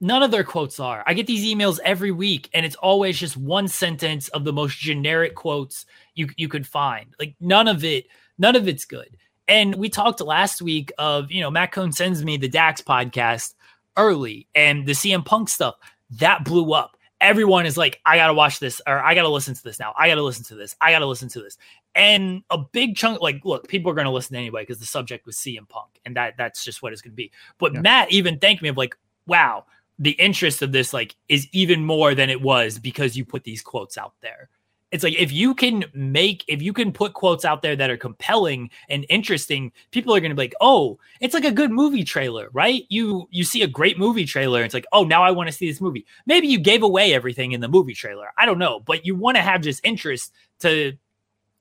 None 0.00 0.22
of 0.22 0.30
their 0.30 0.44
quotes 0.44 0.80
are. 0.80 1.04
I 1.06 1.12
get 1.12 1.26
these 1.26 1.44
emails 1.44 1.78
every 1.84 2.10
week, 2.10 2.48
and 2.54 2.64
it's 2.64 2.76
always 2.76 3.18
just 3.18 3.36
one 3.36 3.68
sentence 3.68 4.28
of 4.28 4.44
the 4.44 4.52
most 4.52 4.78
generic 4.78 5.34
quotes 5.34 5.84
you 6.14 6.30
you 6.38 6.48
could 6.48 6.66
find. 6.66 7.14
Like 7.18 7.34
none 7.38 7.68
of 7.68 7.84
it, 7.84 8.06
none 8.38 8.56
of 8.56 8.66
it's 8.66 8.86
good. 8.86 9.18
And 9.46 9.74
we 9.74 9.90
talked 9.90 10.22
last 10.22 10.62
week 10.62 10.90
of 10.96 11.30
you 11.30 11.42
know 11.42 11.50
Matt 11.50 11.72
Koon 11.72 11.92
sends 11.92 12.24
me 12.24 12.38
the 12.38 12.48
Dax 12.48 12.80
podcast 12.80 13.52
early, 13.98 14.48
and 14.54 14.86
the 14.86 14.92
CM 14.92 15.22
Punk 15.22 15.50
stuff 15.50 15.74
that 16.12 16.46
blew 16.46 16.72
up. 16.72 16.96
Everyone 17.20 17.66
is 17.66 17.76
like, 17.76 18.00
I 18.06 18.16
gotta 18.16 18.34
watch 18.34 18.60
this, 18.60 18.80
or 18.86 18.98
I 18.98 19.14
gotta 19.14 19.28
listen 19.28 19.54
to 19.54 19.62
this 19.62 19.78
now. 19.78 19.92
I 19.96 20.08
gotta 20.08 20.22
listen 20.22 20.44
to 20.44 20.54
this. 20.54 20.74
I 20.80 20.90
gotta 20.92 21.06
listen 21.06 21.28
to 21.30 21.42
this. 21.42 21.58
And 21.94 22.42
a 22.50 22.58
big 22.58 22.96
chunk, 22.96 23.20
like, 23.20 23.44
look, 23.44 23.68
people 23.68 23.90
are 23.90 23.94
gonna 23.94 24.12
listen 24.12 24.36
anyway 24.36 24.62
because 24.62 24.78
the 24.78 24.86
subject 24.86 25.26
was 25.26 25.36
CM 25.36 25.68
Punk, 25.68 26.00
and 26.04 26.16
that 26.16 26.36
that's 26.36 26.64
just 26.64 26.82
what 26.82 26.92
it's 26.92 27.02
gonna 27.02 27.14
be. 27.14 27.30
But 27.58 27.74
yeah. 27.74 27.80
Matt 27.80 28.12
even 28.12 28.38
thanked 28.38 28.62
me 28.62 28.68
of 28.68 28.76
like, 28.76 28.96
wow, 29.26 29.66
the 29.98 30.12
interest 30.12 30.62
of 30.62 30.72
this 30.72 30.92
like 30.92 31.14
is 31.28 31.46
even 31.52 31.84
more 31.84 32.14
than 32.14 32.30
it 32.30 32.40
was 32.40 32.78
because 32.78 33.16
you 33.16 33.24
put 33.24 33.44
these 33.44 33.62
quotes 33.62 33.98
out 33.98 34.14
there 34.22 34.48
it's 34.92 35.04
like 35.04 35.14
if 35.18 35.32
you 35.32 35.54
can 35.54 35.84
make 35.94 36.44
if 36.48 36.60
you 36.62 36.72
can 36.72 36.92
put 36.92 37.14
quotes 37.14 37.44
out 37.44 37.62
there 37.62 37.76
that 37.76 37.90
are 37.90 37.96
compelling 37.96 38.70
and 38.88 39.06
interesting 39.08 39.72
people 39.90 40.14
are 40.14 40.20
going 40.20 40.30
to 40.30 40.36
be 40.36 40.42
like 40.42 40.54
oh 40.60 40.98
it's 41.20 41.34
like 41.34 41.44
a 41.44 41.52
good 41.52 41.70
movie 41.70 42.04
trailer 42.04 42.48
right? 42.52 42.84
You 42.88 43.28
you 43.30 43.44
see 43.44 43.62
a 43.62 43.68
great 43.68 43.98
movie 43.98 44.24
trailer 44.24 44.64
it's 44.64 44.74
like 44.74 44.86
oh 44.92 45.04
now 45.04 45.22
i 45.22 45.30
want 45.30 45.48
to 45.48 45.54
see 45.54 45.68
this 45.68 45.80
movie. 45.80 46.06
Maybe 46.26 46.48
you 46.48 46.58
gave 46.58 46.82
away 46.82 47.14
everything 47.14 47.52
in 47.52 47.60
the 47.60 47.68
movie 47.68 47.94
trailer 47.94 48.28
i 48.38 48.46
don't 48.46 48.58
know 48.58 48.80
but 48.80 49.06
you 49.06 49.14
want 49.14 49.36
to 49.36 49.42
have 49.42 49.60
just 49.60 49.84
interest 49.84 50.32
to 50.60 50.92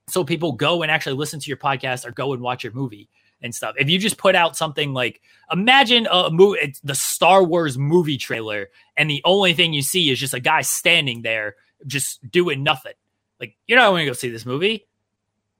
so 0.08 0.24
people 0.24 0.54
go 0.54 0.82
and 0.82 0.92
actually 0.92 1.16
listen 1.16 1.40
to 1.40 1.48
your 1.48 1.58
podcast 1.58 2.06
or 2.06 2.12
go 2.12 2.34
and 2.34 2.42
watch 2.42 2.64
your 2.64 2.74
movie 2.74 3.10
and 3.42 3.54
stuff. 3.54 3.76
If 3.78 3.90
you 3.90 4.00
just 4.00 4.18
put 4.18 4.36
out 4.36 4.58
something 4.58 4.94
like 4.94 5.22
imagine 5.52 6.08
a 6.12 6.30
movie 6.30 6.74
the 6.84 6.96
star 6.96 7.44
wars 7.44 7.78
movie 7.78 8.18
trailer 8.18 8.70
and 8.98 9.10
the 9.10 9.22
only 9.24 9.54
thing 9.54 9.74
you 9.74 9.82
see 9.82 10.10
is 10.10 10.20
just 10.20 10.34
a 10.34 10.40
guy 10.40 10.62
standing 10.62 11.22
there 11.22 11.56
just 11.88 12.20
doing 12.30 12.64
nothing 12.64 12.94
like, 13.40 13.56
you're 13.68 13.78
not 13.78 13.90
going 13.90 14.06
to 14.06 14.10
go 14.10 14.14
see 14.14 14.30
this 14.30 14.46
movie. 14.46 14.88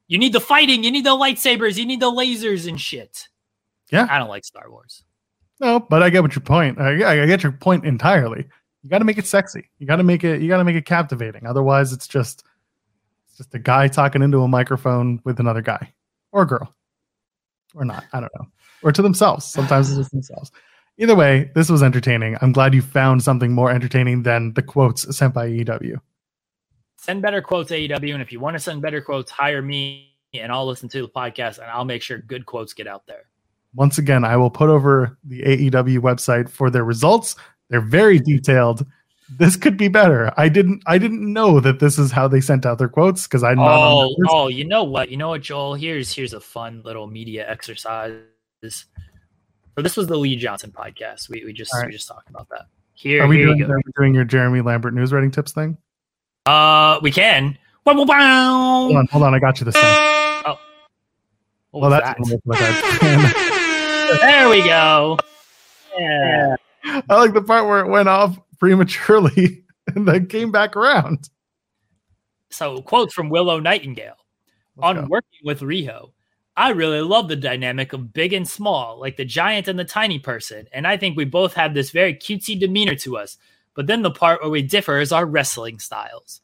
You 0.08 0.18
need 0.18 0.34
the 0.34 0.42
fighting, 0.42 0.84
you 0.84 0.92
need 0.92 1.06
the 1.06 1.12
lightsabers, 1.12 1.78
you 1.78 1.86
need 1.86 2.00
the 2.00 2.12
lasers 2.12 2.68
and 2.68 2.82
shit. 2.82 3.28
Yeah. 3.92 4.08
I 4.10 4.18
don't 4.18 4.30
like 4.30 4.44
Star 4.44 4.70
Wars. 4.70 5.04
No, 5.60 5.80
but 5.80 6.02
I 6.02 6.10
get 6.10 6.22
what 6.22 6.36
your 6.36 6.42
point. 6.42 6.80
I, 6.80 7.24
I 7.24 7.26
get 7.26 7.44
your 7.44 7.52
point 7.52 7.86
entirely. 7.86 8.46
You 8.82 8.90
got 8.90 9.00
to 9.00 9.06
make 9.06 9.18
it 9.18 9.28
sexy. 9.28 9.70
You 9.78 9.88
got 9.88 9.98
to 9.98 10.04
make 10.04 10.24
it. 10.24 10.42
You 10.42 10.48
got 10.48 10.58
to 10.58 10.64
make 10.64 10.76
it 10.76 10.86
captivating. 10.86 11.46
Otherwise, 11.46 11.92
it's 11.92 12.08
just 12.08 12.44
it's 13.28 13.38
just 13.38 13.54
a 13.54 13.60
guy 13.60 13.88
talking 13.88 14.22
into 14.22 14.42
a 14.42 14.48
microphone 14.48 15.20
with 15.26 15.40
another 15.40 15.62
guy 15.62 15.94
or 16.32 16.44
a 16.44 16.48
girl, 16.48 16.74
or 17.76 17.84
not. 17.84 18.06
I 18.14 18.22
don't 18.22 18.32
know. 18.40 18.48
Or 18.84 18.94
to 18.94 19.02
themselves. 19.02 19.46
Sometimes 19.46 19.90
it's 19.90 19.98
just 19.98 20.12
themselves. 20.12 20.52
Either 20.98 21.16
way, 21.16 21.52
this 21.56 21.70
was 21.70 21.84
entertaining. 21.84 22.38
I'm 22.42 22.54
glad 22.54 22.74
you 22.74 22.82
found 22.82 23.22
something 23.22 23.52
more 23.52 23.70
entertaining 23.70 24.24
than 24.24 24.54
the 24.54 24.62
quotes 24.62 25.16
sent 25.16 25.34
by 25.34 25.48
EW 25.48 26.00
send 27.02 27.22
better 27.22 27.42
quotes 27.42 27.72
AEW. 27.72 28.14
And 28.14 28.22
if 28.22 28.32
you 28.32 28.40
want 28.40 28.56
to 28.56 28.60
send 28.60 28.82
better 28.82 29.02
quotes, 29.02 29.32
hire 29.32 29.62
me 29.62 30.16
and 30.34 30.52
I'll 30.52 30.68
listen 30.68 30.90
to 30.90 31.02
the 31.02 31.08
podcast 31.08 31.58
and 31.58 31.68
I'll 31.68 31.86
make 31.86 32.02
sure 32.02 32.20
good 32.20 32.46
quotes 32.46 32.74
get 32.74 32.88
out 32.88 33.06
there. 33.08 33.24
Once 33.76 33.98
again, 33.98 34.24
I 34.24 34.36
will 34.38 34.50
put 34.50 34.70
over 34.70 35.18
the 35.24 35.42
AEW 35.42 36.00
website 36.00 36.50
for 36.50 36.70
their 36.70 36.84
results. 36.84 37.36
They're 37.70 37.82
very 37.82 38.20
detailed. 38.20 38.86
This 39.38 39.56
could 39.56 39.78
be 39.78 39.88
better. 39.88 40.34
I 40.38 40.50
didn't 40.50 40.82
I 40.88 40.98
didn't 40.98 41.32
know 41.32 41.60
that 41.60 41.80
this 41.80 42.00
is 42.00 42.12
how 42.12 42.28
they 42.28 42.42
sent 42.42 42.66
out 42.66 42.80
their 42.80 42.90
quotes 42.90 43.28
because 43.28 43.44
I'm 43.44 43.58
not 43.58 43.78
Oh, 43.78 44.16
oh, 44.28 44.48
you 44.48 44.66
know 44.66 44.84
what? 44.84 45.10
You 45.10 45.18
know 45.18 45.30
what, 45.30 45.42
Joel? 45.42 45.76
Here's 45.76 46.12
here's 46.12 46.34
a 46.34 46.40
fun 46.40 46.82
little 46.84 47.06
media 47.06 47.48
exercise. 47.48 48.16
So 48.64 49.84
this 49.84 49.96
was 49.96 50.08
the 50.08 50.18
Lee 50.18 50.36
Johnson 50.36 50.72
podcast. 50.72 51.30
We 51.30 51.46
we 51.46 51.54
just 51.54 51.72
right. 51.76 51.86
we 51.86 51.92
just 51.92 52.08
talked 52.08 52.30
about 52.30 52.50
that. 52.50 52.66
Here, 52.94 53.24
are 53.24 53.28
we 53.28 53.38
here 53.38 53.46
doing, 53.46 53.64
are 53.64 53.78
we 53.78 53.92
doing 53.96 54.16
your 54.16 54.26
Jeremy 54.26 54.62
Lambert 54.62 54.96
news 54.96 55.14
writing 55.14 55.30
tips 55.30 55.52
thing? 55.52 55.78
Uh, 56.50 57.00
we 57.04 57.12
can. 57.12 57.56
Hold 57.86 58.10
on, 58.10 59.08
hold 59.12 59.24
on. 59.24 59.36
I 59.36 59.40
got 59.40 59.60
you 59.60 59.66
this 59.66 59.76
time. 59.76 59.84
Oh, 60.48 60.60
what 61.70 61.82
well, 61.82 61.90
that's 61.92 62.30
that? 62.48 64.20
there 64.22 64.50
we 64.50 64.64
go. 64.64 65.20
Yeah. 65.98 66.56
I 66.84 67.16
like 67.16 67.34
the 67.34 67.44
part 67.44 67.68
where 67.68 67.82
it 67.82 67.90
went 67.90 68.10
off 68.10 68.40
prematurely 68.58 69.64
and 69.96 70.08
then 70.08 70.26
came 70.26 70.52
back 70.52 70.76
around. 70.76 71.30
So, 72.50 72.82
quotes 72.82 73.14
from 73.14 73.30
Willow 73.30 73.60
Nightingale 73.60 74.16
Let's 74.76 74.88
on 74.88 74.96
go. 74.96 75.08
working 75.08 75.40
with 75.44 75.60
Riho. 75.60 76.14
I 76.58 76.70
really 76.72 77.02
love 77.02 77.28
the 77.28 77.36
dynamic 77.36 77.94
of 77.94 78.12
big 78.12 78.34
and 78.34 78.48
small, 78.50 79.00
like 79.00 79.18
the 79.18 79.26
giant 79.26 79.68
and 79.68 79.78
the 79.78 79.86
tiny 79.86 80.18
person. 80.18 80.68
And 80.74 80.88
I 80.88 80.98
think 80.98 81.16
we 81.16 81.26
both 81.26 81.54
have 81.54 81.76
this 81.76 81.92
very 81.92 82.16
cutesy 82.16 82.60
demeanor 82.60 82.96
to 82.96 83.18
us. 83.18 83.38
But 83.80 83.88
then 83.88 84.02
the 84.02 84.12
part 84.12 84.42
where 84.42 84.50
we 84.50 84.62
differ 84.62 85.00
is 85.00 85.14
our 85.14 85.26
wrestling 85.26 85.80
styles. 85.80 86.42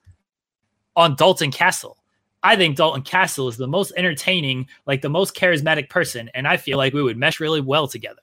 On 0.96 1.18
Dalton 1.18 1.52
Castle, 1.52 1.98
I 2.42 2.56
think 2.56 2.78
Dalton 2.78 3.02
Castle 3.02 3.50
is 3.50 3.58
the 3.58 3.68
most 3.68 3.92
entertaining, 3.98 4.70
like 4.88 5.02
the 5.02 5.10
most 5.10 5.36
charismatic 5.36 5.90
person, 5.90 6.30
and 6.34 6.48
I 6.48 6.56
feel 6.56 6.78
like 6.78 6.94
we 6.94 7.04
would 7.04 7.18
mesh 7.18 7.42
really 7.42 7.60
well 7.60 7.90
together. 7.90 8.22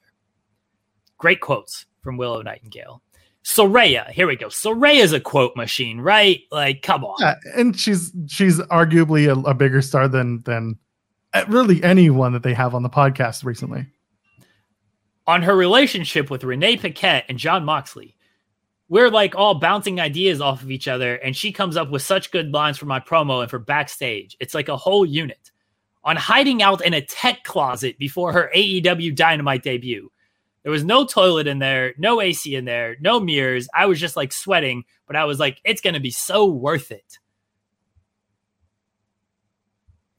Great 1.18 1.42
quotes 1.42 1.85
from 2.01 2.16
Willow 2.16 2.40
Nightingale. 2.40 3.03
Saraya, 3.44 4.09
here 4.09 4.27
we 4.27 4.35
go. 4.35 4.46
Saraya's 4.46 5.12
a 5.12 5.20
quote 5.20 5.57
machine, 5.57 6.01
right? 6.01 6.40
Like, 6.51 6.81
come 6.81 7.05
on. 7.05 7.16
Yeah, 7.20 7.35
and 7.55 7.79
she's 7.79 8.12
she's 8.29 8.61
arguably 8.61 9.29
a, 9.29 9.38
a 9.46 9.53
bigger 9.53 9.83
star 9.83 10.09
than 10.09 10.42
than 10.44 10.79
uh, 11.35 11.44
really 11.48 11.83
anyone 11.83 12.33
that 12.33 12.44
they 12.44 12.55
have 12.55 12.75
on 12.75 12.83
the 12.83 12.88
podcast 12.88 13.44
recently. 13.44 13.85
On 15.27 15.42
her 15.42 15.55
relationship 15.55 16.31
with 16.31 16.44
Renee 16.44 16.79
Paquette 16.79 17.27
and 17.29 17.37
Jon 17.37 17.66
Moxley, 17.66 18.16
we're 18.92 19.11
like 19.11 19.35
all 19.35 19.55
bouncing 19.55 19.98
ideas 20.00 20.42
off 20.42 20.62
of 20.62 20.70
each 20.70 20.87
other, 20.87 21.14
and 21.14 21.35
she 21.35 21.50
comes 21.50 21.78
up 21.78 21.90
with 21.90 22.02
such 22.02 22.31
good 22.31 22.52
lines 22.52 22.76
for 22.76 22.85
my 22.85 23.00
promo 23.00 23.40
and 23.40 23.48
for 23.48 23.59
backstage. 23.59 24.37
It's 24.38 24.52
like 24.52 24.68
a 24.68 24.76
whole 24.76 25.07
unit. 25.07 25.50
On 26.05 26.14
hiding 26.14 26.62
out 26.62 26.85
in 26.85 26.92
a 26.92 27.00
tech 27.00 27.42
closet 27.42 27.98
before 27.98 28.35
her 28.35 28.50
AEW 28.55 29.16
Dynamite 29.16 29.62
debut. 29.62 30.12
There 30.62 30.70
was 30.70 30.85
no 30.85 31.07
toilet 31.07 31.46
in 31.46 31.59
there, 31.59 31.94
no 31.96 32.20
AC 32.20 32.55
in 32.55 32.66
there, 32.66 32.96
no 33.00 33.18
mirrors. 33.18 33.66
I 33.74 33.87
was 33.87 33.98
just 33.98 34.14
like 34.14 34.31
sweating, 34.31 34.85
but 35.07 35.16
I 35.16 35.24
was 35.24 35.40
like, 35.40 35.59
it's 35.64 35.81
going 35.81 35.94
to 35.94 36.00
be 36.00 36.11
so 36.11 36.44
worth 36.44 36.90
it. 36.90 37.18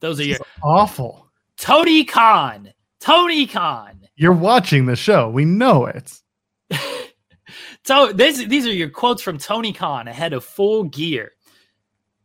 Those 0.00 0.18
are 0.18 0.24
your 0.24 0.38
awful. 0.64 1.30
Tony 1.58 2.02
Khan. 2.02 2.72
Tony 2.98 3.46
Khan. 3.46 4.08
You're 4.16 4.32
watching 4.32 4.86
the 4.86 4.96
show. 4.96 5.30
We 5.30 5.44
know 5.44 5.86
it. 5.86 6.12
So 7.84 8.12
this, 8.12 8.38
these 8.46 8.66
are 8.66 8.72
your 8.72 8.88
quotes 8.88 9.20
from 9.20 9.36
Tony 9.36 9.72
Khan 9.72 10.08
ahead 10.08 10.32
of 10.32 10.42
Full 10.42 10.84
Gear. 10.84 11.32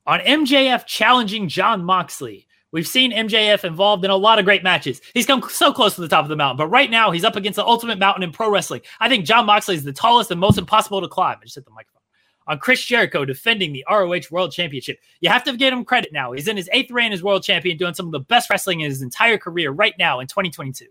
On 0.08 0.22
MJF 0.22 0.86
challenging 0.86 1.50
Jon 1.50 1.84
Moxley, 1.84 2.48
we've 2.72 2.88
seen 2.88 3.12
MJF 3.12 3.66
involved 3.66 4.06
in 4.06 4.12
a 4.12 4.16
lot 4.16 4.40
of 4.40 4.46
great 4.46 4.64
matches. 4.64 5.02
He's 5.14 5.26
come 5.26 5.44
so 5.50 5.74
close 5.74 5.96
to 5.96 6.02
the 6.02 6.08
top 6.08 6.24
of 6.24 6.30
the 6.30 6.38
mountain, 6.38 6.58
but 6.58 6.70
right 6.70 6.90
now 6.90 7.12
he's 7.12 7.26
up 7.26 7.36
against 7.36 7.58
the 7.58 7.66
ultimate 7.66 8.00
mountain 8.00 8.24
in 8.24 8.32
pro 8.32 8.50
wrestling. 8.50 8.82
I 9.02 9.10
think 9.10 9.26
Jon 9.26 9.46
Moxley 9.46 9.76
is 9.76 9.84
the 9.84 9.92
tallest 9.92 10.32
and 10.32 10.40
most 10.40 10.58
impossible 10.58 11.02
to 11.02 11.10
climb. 11.10 11.38
I 11.42 11.44
just 11.44 11.56
hit 11.56 11.66
the 11.66 11.72
microphone. 11.72 12.00
On 12.48 12.58
Chris 12.58 12.84
Jericho 12.86 13.26
defending 13.26 13.74
the 13.74 13.86
ROH 13.92 14.32
World 14.32 14.54
Championship. 14.54 15.00
You 15.20 15.30
have 15.30 15.44
to 15.44 15.58
give 15.58 15.74
him 15.74 15.84
credit 15.84 16.14
now. 16.14 16.32
He's 16.32 16.48
in 16.48 16.58
his 16.58 16.70
eighth 16.72 16.90
reign 16.90 17.12
as 17.12 17.22
world 17.22 17.44
champion, 17.44 17.78
doing 17.78 17.94
some 17.94 18.06
of 18.06 18.14
the 18.14 18.22
best 18.22 18.50
wrestling 18.50 18.80
in 18.80 18.90
his 18.90 19.02
entire 19.02 19.38
career 19.38 19.72
right 19.72 19.94
now 20.00 20.22
in 20.22 20.28
2022. 20.28 20.86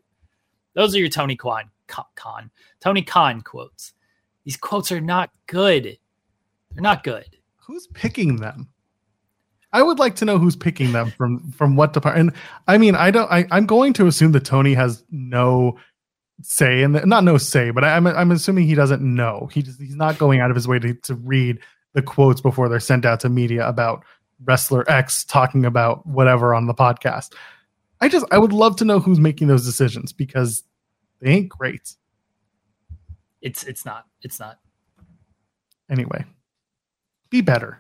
Those 0.75 0.95
are 0.95 0.99
your 0.99 1.09
Tony 1.09 1.37
Khan, 1.37 1.71
Khan 1.87 2.51
Tony 2.81 3.03
Khan 3.03 3.41
quotes. 3.41 3.95
These 4.49 4.57
quotes 4.57 4.91
are 4.91 5.01
not 5.03 5.29
good. 5.47 5.99
They're 6.71 6.81
not 6.81 7.05
good. 7.05 7.37
Who's 7.67 7.87
picking 7.89 8.37
them? 8.37 8.71
I 9.75 9.83
would 9.83 9.99
like 9.99 10.17
to 10.17 10.25
know 10.25 10.39
who's 10.39 10.57
picking 10.57 10.93
them 10.93 11.11
from 11.11 11.53
from 11.53 11.77
what 11.77 11.93
department. 11.93 12.35
I 12.67 12.79
mean, 12.79 12.95
I 12.95 13.11
don't. 13.11 13.31
I, 13.31 13.45
I'm 13.51 13.67
going 13.67 13.93
to 13.93 14.07
assume 14.07 14.33
that 14.33 14.47
Tony 14.47 14.73
has 14.73 15.05
no 15.11 15.77
say 16.41 16.83
and 16.83 16.95
not 17.05 17.25
no 17.25 17.37
say, 17.37 17.73
but 17.73 17.85
I, 17.85 17.95
am 17.95 18.07
I'm, 18.07 18.17
I'm 18.17 18.31
assuming 18.31 18.67
he 18.67 18.75
doesn't 18.75 19.03
know. 19.03 19.51
He 19.53 19.61
just, 19.61 19.79
he's 19.79 19.97
not 19.97 20.17
going 20.17 20.41
out 20.41 20.49
of 20.49 20.55
his 20.55 20.67
way 20.67 20.79
to 20.79 20.95
to 20.95 21.15
read 21.15 21.59
the 21.93 22.01
quotes 22.01 22.41
before 22.41 22.71
they're 22.71 22.81
sent 22.81 23.05
out 23.05 23.21
to 23.21 23.29
media 23.29 23.69
about 23.69 24.03
wrestler 24.43 24.91
X 24.91 25.27
talking 25.27 25.67
about 25.67 26.07
whatever 26.07 26.55
on 26.55 26.69
the 26.69 26.75
podcast. 26.75 27.35
I 28.01 28.09
just 28.09 28.25
I 28.31 28.39
would 28.39 28.55
love 28.55 28.77
to 28.77 28.87
know 28.87 28.99
who's 28.99 29.21
making 29.21 29.49
those 29.49 29.67
decisions 29.67 30.15
because 30.15 30.65
they 31.21 31.33
ain't 31.33 31.51
great. 31.51 31.98
It's 33.43 33.65
it's 33.65 33.85
not. 33.85 34.07
It's 34.23 34.41
not. 34.41 34.59
Anyway, 35.91 36.25
be 37.31 37.41
better. 37.41 37.79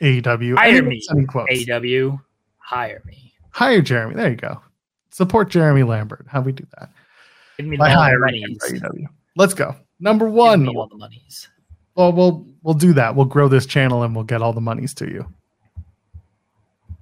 AEW. 0.00 0.56
Hire 0.56 0.82
me. 0.82 1.00
AEW. 1.10 2.20
Hire 2.58 3.02
me. 3.06 3.32
Hire 3.50 3.82
Jeremy. 3.82 4.14
There 4.14 4.30
you 4.30 4.36
go. 4.36 4.60
Support 5.10 5.50
Jeremy 5.50 5.82
Lambert. 5.82 6.26
How 6.28 6.40
we 6.40 6.52
do 6.52 6.66
that? 6.78 6.90
Give 7.58 7.66
me 7.66 7.76
By 7.76 7.90
the 7.90 8.18
monies. 8.18 8.58
AEW. 8.64 9.06
Let's 9.36 9.54
go. 9.54 9.74
Number 10.00 10.28
one. 10.28 10.66
all 10.68 10.88
the 10.88 10.96
monies. 10.96 11.48
Well, 11.94 12.12
we'll 12.12 12.46
we'll 12.62 12.74
do 12.74 12.92
that. 12.94 13.14
We'll 13.14 13.26
grow 13.26 13.48
this 13.48 13.66
channel 13.66 14.02
and 14.02 14.14
we'll 14.14 14.24
get 14.24 14.42
all 14.42 14.52
the 14.52 14.60
monies 14.60 14.94
to 14.94 15.08
you. 15.08 15.26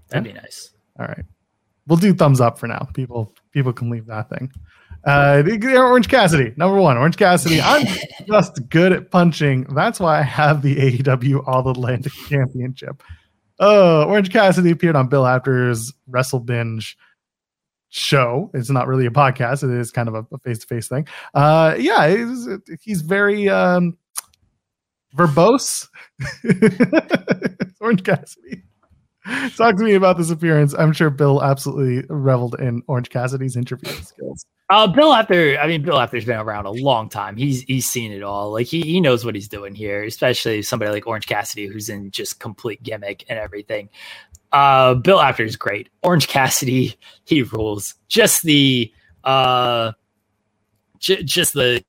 That'd 0.09 0.24
be 0.24 0.33
nice. 0.33 0.70
All 0.98 1.07
right. 1.07 1.24
We'll 1.87 1.98
do 1.98 2.12
thumbs 2.12 2.40
up 2.40 2.59
for 2.59 2.66
now. 2.66 2.88
People 2.94 3.33
people 3.53 3.72
can 3.72 3.90
leave 3.90 4.07
that 4.07 4.29
thing. 4.29 4.53
Uh, 5.05 5.43
Orange 5.75 6.09
Cassidy, 6.09 6.53
number 6.57 6.79
one. 6.81 6.97
Orange 6.99 7.17
Cassidy. 7.17 7.61
I'm 7.61 7.87
just 8.27 8.69
good 8.69 8.93
at 8.93 9.11
punching. 9.11 9.65
That's 9.75 9.99
why 9.99 10.19
I 10.19 10.23
have 10.23 10.63
the 10.63 10.77
AEW 10.77 11.47
All 11.47 11.69
Atlantic 11.69 12.13
Championship. 12.29 13.03
Oh, 13.59 14.05
Orange 14.05 14.31
Cassidy 14.31 14.71
appeared 14.71 14.97
on 14.97 15.09
Bill 15.09 15.27
Apter's 15.27 15.93
Wrestle 16.07 16.41
Binge 16.41 16.97
show. 17.91 18.51
It's 18.55 18.71
not 18.71 18.87
really 18.87 19.07
a 19.07 19.11
podcast. 19.11 19.63
It 19.63 19.79
is 19.79 19.91
kind 19.91 20.09
of 20.09 20.27
a 20.33 20.39
face 20.39 20.59
to 20.61 20.67
face 20.67 20.89
thing. 20.89 21.07
Uh, 21.35 21.77
yeah, 21.79 22.09
he's, 22.09 22.49
he's 22.81 23.03
very 23.03 23.49
um, 23.49 23.99
verbose. 25.17 25.89
Orange 27.81 28.05
Cassidy. 28.05 28.63
Talk 29.57 29.77
to 29.77 29.85
me 29.85 29.95
about 29.95 30.17
this 30.17 30.31
appearance. 30.31 30.75
I'm 30.75 30.93
sure 30.93 31.11
Bill 31.11 31.43
absolutely 31.43 32.07
reveled 32.09 32.57
in 32.59 32.83
Orange 32.89 33.11
Cassidy's 33.11 33.57
interview 33.57 33.93
skills. 33.93 34.47
Uh, 34.71 34.87
Bill 34.87 35.13
Apter, 35.13 35.59
I 35.59 35.67
mean, 35.67 35.83
Bill 35.83 35.99
Apter's 35.99 36.25
been 36.27 36.39
around 36.39 36.67
a 36.67 36.71
long 36.71 37.09
time. 37.09 37.37
He's 37.37 37.63
he's 37.63 37.89
seen 37.91 38.13
it 38.13 38.23
all. 38.23 38.53
Like 38.53 38.69
he 38.69 38.83
he 38.83 39.01
knows 39.01 39.25
what 39.25 39.35
he's 39.35 39.49
doing 39.49 39.75
here, 39.75 40.05
especially 40.05 40.63
somebody 40.63 40.93
like 40.93 41.09
Orange 41.09 41.27
Cassidy, 41.27 41.67
who's 41.67 41.89
in 41.91 42.13
just 42.13 42.41
complete 42.41 42.83
gimmick 42.83 43.25
and 43.29 43.39
everything. 43.39 43.91
Uh, 44.53 44.95
Bill 44.95 45.21
Apter 45.21 45.45
is 45.45 45.57
great. 45.57 45.91
Orange 46.03 46.29
Cassidy, 46.29 46.97
he 47.25 47.43
rules. 47.43 47.97
Just 48.09 48.45
the 48.45 48.93
uh, 49.25 49.93
j- 51.01 51.25
just 51.25 51.55
the 51.55 51.85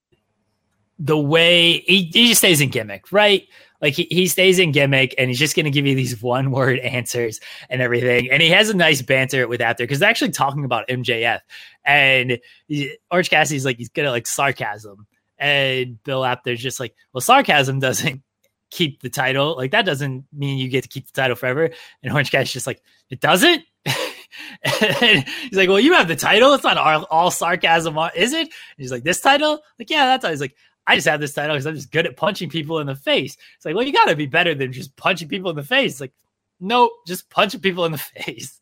the 0.99 1.17
way 1.19 1.79
he, 1.87 2.09
he 2.13 2.29
just 2.29 2.39
stays 2.39 2.61
in 2.61 2.69
gimmick, 2.69 3.11
right? 3.11 3.47
Like 3.81 3.95
he, 3.95 4.07
he 4.09 4.27
stays 4.27 4.59
in 4.59 4.71
gimmick 4.71 5.15
and 5.17 5.29
he's 5.29 5.39
just 5.39 5.55
going 5.55 5.65
to 5.65 5.71
give 5.71 5.85
you 5.85 5.95
these 5.95 6.21
one 6.21 6.51
word 6.51 6.79
answers 6.79 7.39
and 7.69 7.81
everything. 7.81 8.29
And 8.31 8.41
he 8.41 8.49
has 8.49 8.69
a 8.69 8.75
nice 8.75 9.01
banter 9.01 9.47
with 9.47 9.61
Apter 9.61 9.83
because 9.83 9.99
they're 9.99 10.09
actually 10.09 10.31
talking 10.31 10.65
about 10.65 10.87
MJF. 10.87 11.39
And 11.83 12.39
he, 12.67 12.95
Orange 13.09 13.29
Cassidy's 13.29 13.65
like, 13.65 13.77
he's 13.77 13.89
good 13.89 14.05
at 14.05 14.11
like 14.11 14.27
sarcasm. 14.27 15.07
And 15.37 16.01
Bill 16.03 16.23
Apter's 16.23 16.61
just 16.61 16.79
like, 16.79 16.95
well, 17.13 17.21
sarcasm 17.21 17.79
doesn't 17.79 18.21
keep 18.69 19.01
the 19.01 19.09
title. 19.09 19.55
Like 19.57 19.71
that 19.71 19.85
doesn't 19.85 20.25
mean 20.31 20.59
you 20.59 20.69
get 20.69 20.83
to 20.83 20.89
keep 20.89 21.07
the 21.07 21.19
title 21.19 21.35
forever. 21.35 21.71
And 22.03 22.13
Orange 22.13 22.31
Cassidy's 22.31 22.53
just 22.53 22.67
like, 22.67 22.81
it 23.09 23.19
doesn't? 23.19 23.63
and 24.63 25.27
he's 25.49 25.57
like, 25.57 25.67
well, 25.67 25.79
you 25.79 25.93
have 25.93 26.07
the 26.07 26.15
title. 26.15 26.53
It's 26.53 26.63
not 26.63 26.77
all, 26.77 27.05
all 27.09 27.31
sarcasm, 27.31 27.97
is 28.15 28.33
it? 28.33 28.41
And 28.41 28.49
he's 28.77 28.91
like, 28.91 29.03
this 29.03 29.19
title? 29.19 29.61
Like, 29.79 29.89
yeah, 29.89 30.05
that's. 30.05 30.27
He's 30.27 30.41
like, 30.41 30.55
I 30.87 30.95
just 30.95 31.07
have 31.07 31.19
this 31.19 31.33
title 31.33 31.55
because 31.55 31.67
I'm 31.67 31.75
just 31.75 31.91
good 31.91 32.07
at 32.07 32.17
punching 32.17 32.49
people 32.49 32.79
in 32.79 32.87
the 32.87 32.95
face. 32.95 33.37
It's 33.55 33.65
like, 33.65 33.75
well, 33.75 33.85
you 33.85 33.93
got 33.93 34.05
to 34.05 34.15
be 34.15 34.25
better 34.25 34.55
than 34.55 34.73
just 34.73 34.95
punching 34.95 35.27
people 35.27 35.49
in 35.49 35.55
the 35.55 35.63
face. 35.63 35.93
It's 35.93 36.01
like, 36.01 36.13
nope, 36.59 36.91
just 37.07 37.29
punching 37.29 37.61
people 37.61 37.85
in 37.85 37.91
the 37.91 37.97
face. 38.25 38.59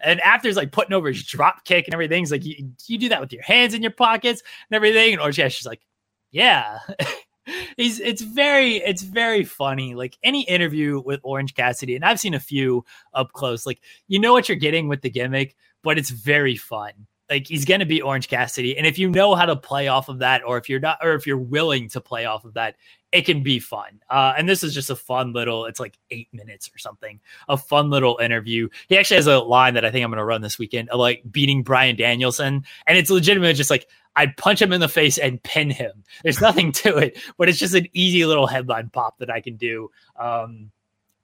And 0.00 0.20
after 0.20 0.48
he's 0.48 0.56
like 0.56 0.72
putting 0.72 0.94
over 0.94 1.08
his 1.08 1.24
drop 1.24 1.64
kick 1.64 1.86
and 1.86 1.94
everything, 1.94 2.20
he's 2.20 2.32
like, 2.32 2.44
you, 2.44 2.70
you 2.86 2.98
do 2.98 3.10
that 3.10 3.20
with 3.20 3.32
your 3.32 3.42
hands 3.42 3.74
in 3.74 3.82
your 3.82 3.90
pockets 3.90 4.42
and 4.70 4.76
everything. 4.76 5.12
And 5.12 5.20
Orange 5.20 5.36
Cash 5.36 5.60
is 5.60 5.66
like, 5.66 5.82
yeah. 6.30 6.78
he's 7.76 8.00
it's 8.00 8.22
very 8.22 8.76
it's 8.76 9.02
very 9.02 9.44
funny. 9.44 9.94
Like 9.94 10.16
any 10.22 10.42
interview 10.42 11.00
with 11.00 11.20
Orange 11.22 11.54
Cassidy, 11.54 11.96
and 11.96 12.04
I've 12.04 12.20
seen 12.20 12.34
a 12.34 12.40
few 12.40 12.84
up 13.14 13.32
close. 13.32 13.66
Like 13.66 13.80
you 14.08 14.18
know 14.18 14.32
what 14.32 14.48
you're 14.48 14.56
getting 14.56 14.88
with 14.88 15.02
the 15.02 15.10
gimmick, 15.10 15.56
but 15.82 15.98
it's 15.98 16.10
very 16.10 16.56
fun 16.56 16.92
like 17.30 17.46
he's 17.46 17.64
going 17.64 17.80
to 17.80 17.86
be 17.86 18.02
Orange 18.02 18.28
Cassidy. 18.28 18.76
And 18.76 18.86
if 18.86 18.98
you 18.98 19.08
know 19.08 19.34
how 19.34 19.46
to 19.46 19.56
play 19.56 19.88
off 19.88 20.08
of 20.08 20.18
that, 20.18 20.42
or 20.44 20.58
if 20.58 20.68
you're 20.68 20.80
not, 20.80 20.98
or 21.00 21.14
if 21.14 21.26
you're 21.26 21.38
willing 21.38 21.88
to 21.90 22.00
play 22.00 22.24
off 22.24 22.44
of 22.44 22.54
that, 22.54 22.74
it 23.12 23.22
can 23.22 23.42
be 23.42 23.60
fun. 23.60 24.00
Uh, 24.10 24.34
and 24.36 24.48
this 24.48 24.62
is 24.62 24.74
just 24.74 24.90
a 24.90 24.96
fun 24.96 25.32
little, 25.32 25.64
it's 25.64 25.80
like 25.80 25.96
eight 26.10 26.28
minutes 26.32 26.70
or 26.74 26.78
something, 26.78 27.20
a 27.48 27.56
fun 27.56 27.88
little 27.90 28.18
interview. 28.20 28.68
He 28.88 28.98
actually 28.98 29.16
has 29.16 29.26
a 29.28 29.38
line 29.38 29.74
that 29.74 29.84
I 29.84 29.90
think 29.90 30.04
I'm 30.04 30.10
going 30.10 30.18
to 30.18 30.24
run 30.24 30.42
this 30.42 30.58
weekend, 30.58 30.90
like 30.92 31.22
beating 31.30 31.62
Bryan 31.62 31.96
Danielson. 31.96 32.64
And 32.86 32.98
it's 32.98 33.10
legitimate, 33.10 33.54
just 33.54 33.70
like 33.70 33.86
I'd 34.16 34.36
punch 34.36 34.60
him 34.60 34.72
in 34.72 34.80
the 34.80 34.88
face 34.88 35.18
and 35.18 35.42
pin 35.42 35.70
him. 35.70 36.04
There's 36.22 36.40
nothing 36.42 36.72
to 36.72 36.98
it, 36.98 37.18
but 37.38 37.48
it's 37.48 37.58
just 37.58 37.74
an 37.74 37.86
easy 37.92 38.24
little 38.26 38.46
headline 38.46 38.90
pop 38.90 39.18
that 39.18 39.30
I 39.30 39.40
can 39.40 39.56
do. 39.56 39.90
Um, 40.18 40.70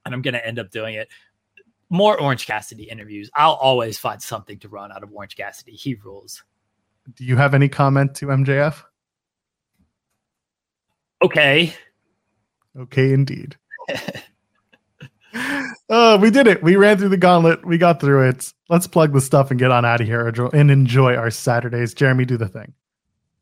and 0.05 0.15
I'm 0.15 0.21
going 0.21 0.35
to 0.35 0.45
end 0.45 0.57
up 0.57 0.71
doing 0.71 0.95
it 0.95 1.09
more 1.89 2.19
Orange 2.19 2.45
Cassidy 2.45 2.83
interviews. 2.83 3.29
I'll 3.33 3.53
always 3.53 3.97
find 3.97 4.21
something 4.21 4.59
to 4.59 4.69
run 4.69 4.91
out 4.91 5.03
of 5.03 5.11
Orange 5.13 5.35
Cassidy. 5.35 5.73
He 5.73 5.95
rules. 5.95 6.43
Do 7.15 7.23
you 7.23 7.37
have 7.37 7.53
any 7.53 7.69
comment 7.69 8.15
to 8.15 8.27
MJF? 8.27 8.83
Okay. 11.23 11.73
Okay, 12.77 13.13
indeed. 13.13 13.55
uh, 15.89 16.17
we 16.21 16.29
did 16.29 16.47
it. 16.47 16.61
We 16.61 16.75
ran 16.75 16.97
through 16.97 17.09
the 17.09 17.17
gauntlet. 17.17 17.65
We 17.65 17.77
got 17.77 17.99
through 17.99 18.29
it. 18.29 18.53
Let's 18.69 18.87
plug 18.87 19.13
the 19.13 19.21
stuff 19.21 19.49
and 19.49 19.59
get 19.59 19.71
on 19.71 19.85
out 19.85 20.01
of 20.01 20.07
here 20.07 20.27
and 20.27 20.69
enjoy 20.69 21.15
our 21.15 21.31
Saturdays. 21.31 21.93
Jeremy, 21.93 22.25
do 22.25 22.37
the 22.37 22.49
thing. 22.49 22.73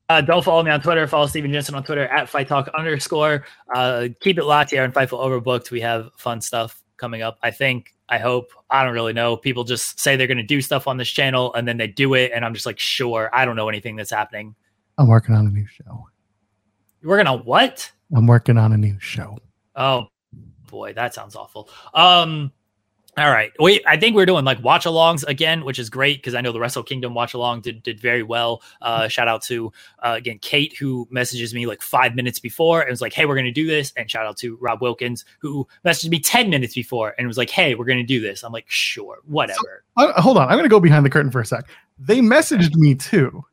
Uh, 0.08 0.22
don't 0.22 0.46
follow 0.46 0.62
me 0.62 0.70
on 0.70 0.82
Twitter. 0.82 1.08
Follow 1.08 1.26
Steven 1.26 1.52
Jensen 1.52 1.74
on 1.74 1.84
Twitter 1.84 2.08
at 2.08 2.30
Fight 2.30 2.48
Talk 2.48 2.68
underscore. 2.70 3.44
Uh, 3.74 4.10
keep 4.22 4.38
it 4.38 4.44
here 4.70 4.84
on 4.84 4.92
Fightful 4.92 5.20
Overbooked. 5.20 5.72
We 5.72 5.82
have 5.82 6.10
fun 6.16 6.42
stuff 6.42 6.80
coming 6.98 7.22
up. 7.22 7.38
I 7.42 7.52
think 7.52 7.94
I 8.10 8.18
hope. 8.18 8.52
I 8.70 8.84
don't 8.84 8.94
really 8.94 9.14
know. 9.14 9.36
People 9.38 9.64
just 9.64 10.00
say 10.00 10.16
they're 10.16 10.28
going 10.28 10.38
to 10.38 10.44
do 10.44 10.62
stuff 10.62 10.88
on 10.88 10.98
this 10.98 11.10
channel 11.10 11.54
and 11.54 11.68
then 11.68 11.78
they 11.78 11.88
do 11.88 12.14
it. 12.14 12.32
And 12.34 12.46
I'm 12.46 12.54
just 12.54 12.66
like, 12.66 12.80
sure. 12.80 13.30
I 13.34 13.46
don't 13.46 13.56
know 13.56 13.70
anything 13.70 13.96
that's 13.96 14.12
happening. 14.12 14.56
I'm 14.98 15.08
working 15.08 15.36
on 15.36 15.48
a 15.48 15.50
new 15.50 15.66
show. 15.68 16.08
You're 17.02 17.10
working 17.10 17.28
on 17.28 17.40
what? 17.40 17.92
I'm 18.16 18.28
working 18.28 18.58
on 18.58 18.74
a 18.74 18.78
new 18.78 19.00
show. 19.00 19.38
Oh 19.76 20.08
boy, 20.68 20.94
that 20.94 21.14
sounds 21.14 21.36
awful. 21.36 21.70
Um, 21.94 22.52
all 23.18 23.32
right. 23.32 23.52
We 23.60 23.82
I 23.88 23.98
think 23.98 24.16
we're 24.16 24.26
doing 24.26 24.44
like 24.44 24.62
watch 24.62 24.84
alongs 24.84 25.24
again, 25.26 25.64
which 25.64 25.80
is 25.80 25.90
great 25.90 26.18
because 26.18 26.36
I 26.36 26.42
know 26.42 26.52
the 26.52 26.60
Wrestle 26.60 26.84
Kingdom 26.84 27.14
watch 27.14 27.34
along 27.34 27.62
did 27.62 27.82
did 27.82 28.00
very 28.00 28.24
well. 28.24 28.62
Uh, 28.82 29.08
shout 29.08 29.30
out 29.30 29.42
to 29.44 29.72
uh, 30.00 30.16
again 30.18 30.38
Kate 30.40 30.76
who 30.78 31.08
messages 31.10 31.54
me 31.54 31.66
like 31.66 31.82
five 31.82 32.14
minutes 32.14 32.40
before 32.40 32.82
and 32.82 32.90
was 32.90 33.00
like, 33.00 33.14
"Hey, 33.14 33.26
we're 33.26 33.38
gonna 33.38 33.54
do 33.54 33.68
this," 33.68 33.94
and 33.96 34.12
shout 34.12 34.26
out 34.26 34.36
to 34.38 34.58
Rob 34.58 34.82
Wilkins 34.82 35.24
who 35.40 35.66
messaged 35.86 36.10
me 36.10 36.20
ten 36.20 36.50
minutes 36.50 36.76
before 36.76 37.16
and 37.18 37.26
was 37.26 37.38
like, 37.38 37.50
"Hey, 37.50 37.74
we're 37.76 37.86
gonna 37.86 38.04
do 38.04 38.20
this." 38.20 38.44
I'm 38.44 38.52
like, 38.52 38.66
"Sure, 38.68 39.20
whatever." 39.26 39.84
So, 39.98 40.10
uh, 40.10 40.22
hold 40.22 40.38
on, 40.38 40.50
I'm 40.50 40.58
gonna 40.58 40.68
go 40.68 40.82
behind 40.82 41.06
the 41.06 41.10
curtain 41.10 41.32
for 41.32 41.40
a 41.40 41.46
sec. 41.46 41.70
They 41.98 42.20
messaged 42.20 42.76
me 42.76 42.96
too. 42.96 43.46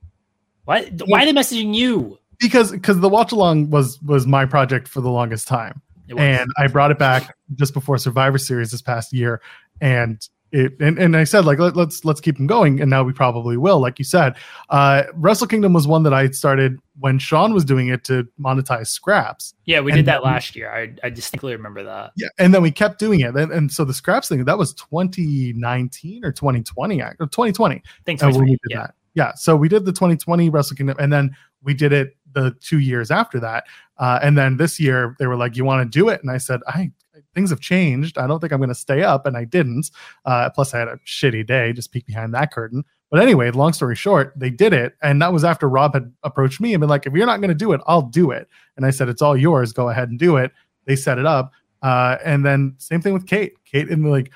What? 0.64 0.88
Why 1.06 1.22
are 1.22 1.26
they 1.26 1.32
messaging 1.32 1.72
you? 1.72 2.18
Because 2.40 2.72
because 2.72 2.98
the 2.98 3.08
watch 3.08 3.30
along 3.30 3.70
was 3.70 4.02
was 4.02 4.26
my 4.26 4.44
project 4.44 4.88
for 4.88 5.00
the 5.00 5.10
longest 5.10 5.46
time 5.46 5.80
and 6.16 6.50
I 6.58 6.66
brought 6.66 6.90
it 6.90 6.98
back 6.98 7.34
just 7.54 7.74
before 7.74 7.98
Survivor 7.98 8.38
Series 8.38 8.70
this 8.70 8.82
past 8.82 9.12
year, 9.12 9.40
and 9.80 10.20
it 10.52 10.78
and, 10.80 10.98
and 10.98 11.16
I 11.16 11.24
said 11.24 11.44
like 11.44 11.58
Let, 11.58 11.72
us 11.72 11.76
let's, 11.76 12.04
let's 12.04 12.20
keep 12.20 12.36
them 12.36 12.46
going, 12.46 12.80
and 12.80 12.90
now 12.90 13.02
we 13.02 13.12
probably 13.12 13.56
will, 13.56 13.80
like 13.80 13.98
you 13.98 14.04
said. 14.04 14.36
Uh, 14.68 15.04
Wrestle 15.14 15.46
Kingdom 15.46 15.72
was 15.72 15.86
one 15.86 16.02
that 16.02 16.12
I 16.12 16.28
started 16.30 16.78
when 17.00 17.18
Sean 17.18 17.54
was 17.54 17.64
doing 17.64 17.88
it 17.88 18.04
to 18.04 18.28
monetize 18.38 18.88
scraps. 18.88 19.54
Yeah, 19.64 19.80
we 19.80 19.92
and 19.92 19.98
did 19.98 20.06
that 20.06 20.22
last 20.22 20.54
year. 20.54 20.70
I 20.70 20.94
I 21.06 21.10
distinctly 21.10 21.52
remember 21.52 21.82
that. 21.84 22.12
Yeah, 22.16 22.28
and 22.38 22.54
then 22.54 22.62
we 22.62 22.70
kept 22.70 22.98
doing 22.98 23.20
it, 23.20 23.34
and, 23.34 23.50
and 23.50 23.72
so 23.72 23.84
the 23.84 23.94
scraps 23.94 24.28
thing 24.28 24.44
that 24.44 24.58
was 24.58 24.74
2019 24.74 26.24
or 26.24 26.32
2020, 26.32 27.00
or 27.00 27.14
2020. 27.18 27.76
I 27.76 27.80
think 28.04 28.20
2020, 28.20 28.58
yeah. 28.68 28.78
That. 28.78 28.94
Yeah, 29.14 29.34
so 29.34 29.56
we 29.56 29.68
did 29.68 29.84
the 29.84 29.92
2020 29.92 30.50
Wrestle 30.50 30.76
Kingdom, 30.76 30.96
and 30.98 31.12
then 31.12 31.36
we 31.62 31.74
did 31.74 31.92
it 31.92 32.16
the 32.32 32.54
two 32.60 32.78
years 32.78 33.10
after 33.10 33.40
that. 33.40 33.64
Uh, 33.98 34.18
and 34.22 34.36
then 34.36 34.56
this 34.56 34.80
year 34.80 35.16
they 35.18 35.26
were 35.26 35.36
like, 35.36 35.56
"You 35.56 35.64
want 35.64 35.84
to 35.84 35.98
do 35.98 36.08
it?" 36.08 36.20
And 36.22 36.30
I 36.30 36.38
said, 36.38 36.60
"I 36.66 36.90
things 37.34 37.50
have 37.50 37.60
changed. 37.60 38.18
I 38.18 38.26
don't 38.26 38.40
think 38.40 38.52
I'm 38.52 38.58
going 38.58 38.68
to 38.68 38.74
stay 38.74 39.02
up," 39.02 39.26
and 39.26 39.36
I 39.36 39.44
didn't. 39.44 39.90
Uh, 40.24 40.50
plus, 40.50 40.74
I 40.74 40.78
had 40.78 40.88
a 40.88 40.96
shitty 41.06 41.46
day. 41.46 41.72
Just 41.72 41.92
peek 41.92 42.06
behind 42.06 42.34
that 42.34 42.52
curtain. 42.52 42.84
But 43.10 43.20
anyway, 43.20 43.50
long 43.50 43.74
story 43.74 43.94
short, 43.94 44.32
they 44.36 44.48
did 44.48 44.72
it, 44.72 44.96
and 45.02 45.20
that 45.20 45.32
was 45.32 45.44
after 45.44 45.68
Rob 45.68 45.92
had 45.92 46.12
approached 46.22 46.60
me 46.60 46.72
and 46.72 46.80
been 46.80 46.88
like, 46.88 47.06
"If 47.06 47.12
you're 47.12 47.26
not 47.26 47.40
going 47.40 47.50
to 47.50 47.54
do 47.54 47.72
it, 47.72 47.80
I'll 47.86 48.02
do 48.02 48.30
it." 48.30 48.48
And 48.76 48.86
I 48.86 48.90
said, 48.90 49.08
"It's 49.08 49.20
all 49.22 49.36
yours. 49.36 49.72
Go 49.72 49.90
ahead 49.90 50.08
and 50.08 50.18
do 50.18 50.36
it." 50.36 50.50
They 50.86 50.96
set 50.96 51.18
it 51.18 51.26
up, 51.26 51.52
uh, 51.82 52.16
and 52.24 52.44
then 52.44 52.74
same 52.78 53.02
thing 53.02 53.12
with 53.12 53.26
Kate. 53.26 53.52
Kate 53.64 53.88
in 53.88 54.02
the 54.02 54.08
like 54.08 54.32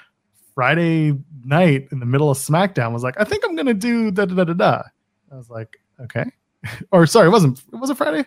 Friday 0.54 1.18
night 1.44 1.88
in 1.90 2.00
the 2.00 2.06
middle 2.06 2.30
of 2.30 2.37
SmackDown 2.37 2.92
was 2.92 3.02
like, 3.02 3.18
"I 3.18 3.24
think 3.24 3.44
I'm 3.44 3.54
going 3.56 3.66
to 3.66 3.74
do 3.74 4.11
da 4.11 4.26
da 4.26 4.35
da 4.35 4.44
da 4.44 4.52
da." 4.52 4.82
I 5.32 5.37
was 5.37 5.48
like, 5.48 5.78
"Okay." 6.00 6.24
or 6.92 7.07
sorry, 7.07 7.29
it 7.29 7.31
wasn't. 7.31 7.62
It 7.72 7.76
Was 7.76 7.90
it 7.90 7.96
Friday? 7.96 8.24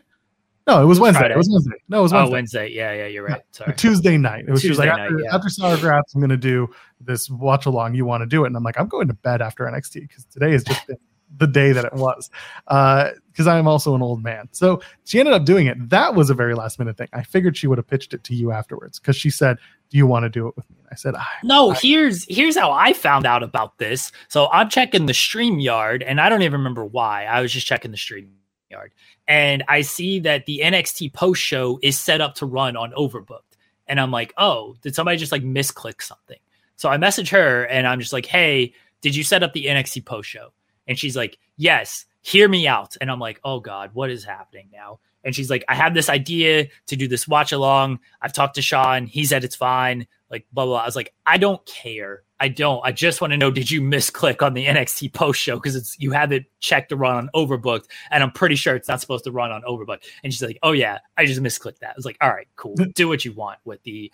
No, 0.68 0.84
it 0.84 0.86
was, 0.86 1.00
Wednesday. 1.00 1.22
Friday. 1.22 1.34
It 1.34 1.38
was 1.38 1.50
Wednesday. 1.50 1.84
No, 1.88 2.00
it 2.00 2.02
was 2.04 2.14
oh, 2.14 2.18
Wednesday. 2.18 2.30
Oh, 2.30 2.34
Wednesday. 2.34 2.68
Yeah, 2.70 2.94
yeah, 2.94 3.08
you're 3.08 3.24
right. 3.26 3.42
Sorry. 3.52 3.74
Tuesday 3.74 4.18
night. 4.18 4.46
It 4.48 4.52
was 4.52 4.62
Tuesday 4.62 4.88
like, 4.88 4.98
night, 4.98 5.06
after, 5.06 5.20
yeah. 5.24 5.36
after 5.36 5.50
Sour 5.50 5.92
I'm 5.92 6.04
going 6.22 6.30
to 6.30 6.38
do 6.38 6.70
this 7.02 7.28
watch 7.28 7.66
along. 7.66 7.96
You 7.96 8.06
want 8.06 8.22
to 8.22 8.28
do 8.28 8.44
it? 8.44 8.48
And 8.48 8.56
I'm 8.56 8.62
like, 8.62 8.80
I'm 8.80 8.88
going 8.88 9.08
to 9.08 9.16
bed 9.16 9.42
after 9.42 9.64
NXT 9.64 10.02
because 10.02 10.26
today 10.26 10.52
has 10.52 10.64
just 10.64 10.86
been 10.86 10.98
the 11.38 11.48
day 11.48 11.72
that 11.72 11.86
it 11.86 11.94
was. 11.94 12.30
Uh, 12.68 13.12
Because 13.40 13.48
uh, 13.48 13.54
I'm 13.54 13.70
also 13.70 13.96
an 13.96 14.02
old 14.02 14.22
man. 14.22 14.50
So 14.52 14.82
she 15.06 15.18
ended 15.18 15.34
up 15.34 15.46
doing 15.46 15.68
it. 15.68 15.90
That 15.90 16.14
was 16.14 16.30
a 16.30 16.34
very 16.34 16.56
last 16.56 16.78
minute 16.78 16.98
thing. 16.98 17.08
I 17.14 17.24
figured 17.24 17.56
she 17.56 17.68
would 17.68 17.78
have 17.78 17.88
pitched 17.88 18.14
it 18.14 18.22
to 18.26 18.36
you 18.36 18.52
afterwards 18.52 19.00
because 19.00 19.16
she 19.16 19.30
said, 19.30 19.58
"Do 19.90 19.98
you 19.98 20.06
want 20.06 20.24
to 20.24 20.30
do 20.30 20.50
it 20.50 20.58
with 20.58 20.70
me?" 20.70 20.76
And 20.80 20.90
I 20.92 20.96
said, 20.96 21.16
I, 21.16 21.26
"No." 21.44 21.72
I, 21.72 21.76
here's 21.76 22.26
here's 22.26 22.58
how 22.58 22.72
I 22.72 22.92
found 22.92 23.26
out 23.26 23.44
about 23.44 23.78
this. 23.78 24.12
So 24.28 24.50
I'm 24.52 24.70
checking 24.70 25.06
the 25.06 25.14
StreamYard, 25.14 26.04
and 26.06 26.20
I 26.20 26.28
don't 26.28 26.42
even 26.42 26.60
remember 26.60 26.84
why. 26.84 27.26
I 27.26 27.40
was 27.42 27.54
just 27.54 27.66
checking 27.66 27.92
the 27.92 27.98
stream 27.98 28.32
yard, 28.70 28.92
and 29.26 29.64
I 29.70 29.82
see 29.82 30.20
that 30.20 30.46
the 30.46 30.60
NXT 30.64 31.14
post 31.14 31.42
show 31.42 31.80
is 31.82 31.98
set 31.98 32.20
up 32.20 32.36
to 32.36 32.46
run 32.46 32.76
on 32.76 32.92
Overbooked. 32.92 33.44
And 33.88 34.00
I'm 34.00 34.12
like, 34.12 34.34
oh, 34.38 34.76
did 34.82 34.96
somebody 34.96 35.18
just 35.18 35.32
like 35.32 35.44
misclick 35.44 36.02
something? 36.02 36.38
So 36.76 36.90
I 36.90 36.98
message 36.98 37.30
her 37.32 37.64
and 37.66 37.88
I'm 37.88 38.00
just 38.00 38.14
like, 38.14 38.28
hey, 38.28 38.74
did 39.02 39.16
you 39.16 39.24
set 39.24 39.44
up 39.44 39.54
the 39.54 39.66
NXT 39.66 40.06
post 40.06 40.30
show? 40.30 40.54
And 40.88 40.98
she's 40.98 41.18
like, 41.18 41.38
yes, 41.58 42.06
hear 42.22 42.48
me 42.48 42.68
out. 42.68 42.96
And 43.00 43.10
I'm 43.10 43.20
like, 43.20 43.40
oh 43.44 43.60
God, 43.60 43.92
what 43.94 44.10
is 44.10 44.24
happening 44.24 44.70
now? 44.72 45.00
And 45.24 45.36
she's 45.36 45.50
like, 45.50 45.66
I 45.68 45.76
have 45.76 45.94
this 45.94 46.10
idea 46.10 46.68
to 46.88 46.96
do 46.96 47.08
this 47.08 47.28
watch 47.28 47.52
along. 47.52 48.00
I've 48.22 48.34
talked 48.34 48.56
to 48.56 48.62
Sean. 48.62 49.06
He 49.06 49.26
said 49.26 49.44
it's 49.44 49.56
fine. 49.56 50.08
Like, 50.30 50.46
blah, 50.52 50.66
blah. 50.66 50.80
I 50.80 50.86
was 50.86 50.96
like, 50.96 51.14
I 51.26 51.38
don't 51.38 51.64
care. 51.66 52.24
I 52.40 52.48
don't. 52.48 52.80
I 52.86 52.92
just 52.92 53.20
want 53.20 53.32
to 53.32 53.38
know 53.38 53.52
did 53.52 53.70
you 53.70 53.82
misclick 53.82 54.42
on 54.42 54.54
the 54.54 54.66
NXT 54.66 55.14
post 55.14 55.42
show? 55.42 55.56
Because 55.56 55.76
it's 55.76 56.00
you 56.00 56.12
have 56.12 56.32
it 56.32 56.46
checked 56.60 56.90
to 56.90 56.96
run 56.96 57.16
on 57.16 57.30
overbooked. 57.36 57.86
And 58.12 58.24
I'm 58.24 58.32
pretty 58.32 58.56
sure 58.56 58.76
it's 58.76 58.88
not 58.88 59.02
supposed 59.02 59.26
to 59.26 59.32
run 59.32 59.52
on 59.52 59.62
overbooked. 59.64 60.04
And 60.24 60.32
she's 60.32 60.42
like, 60.42 60.58
Oh 60.64 60.72
yeah, 60.72 61.00
I 61.18 61.26
just 61.26 61.42
misclicked 61.42 61.80
that. 61.80 61.90
I 61.90 61.94
was 61.98 62.06
like, 62.06 62.18
All 62.22 62.30
right, 62.30 62.48
cool. 62.56 62.76
Do 62.76 63.08
what 63.10 63.26
you 63.26 63.34
want 63.34 63.60
with 63.66 63.84
the 63.84 64.12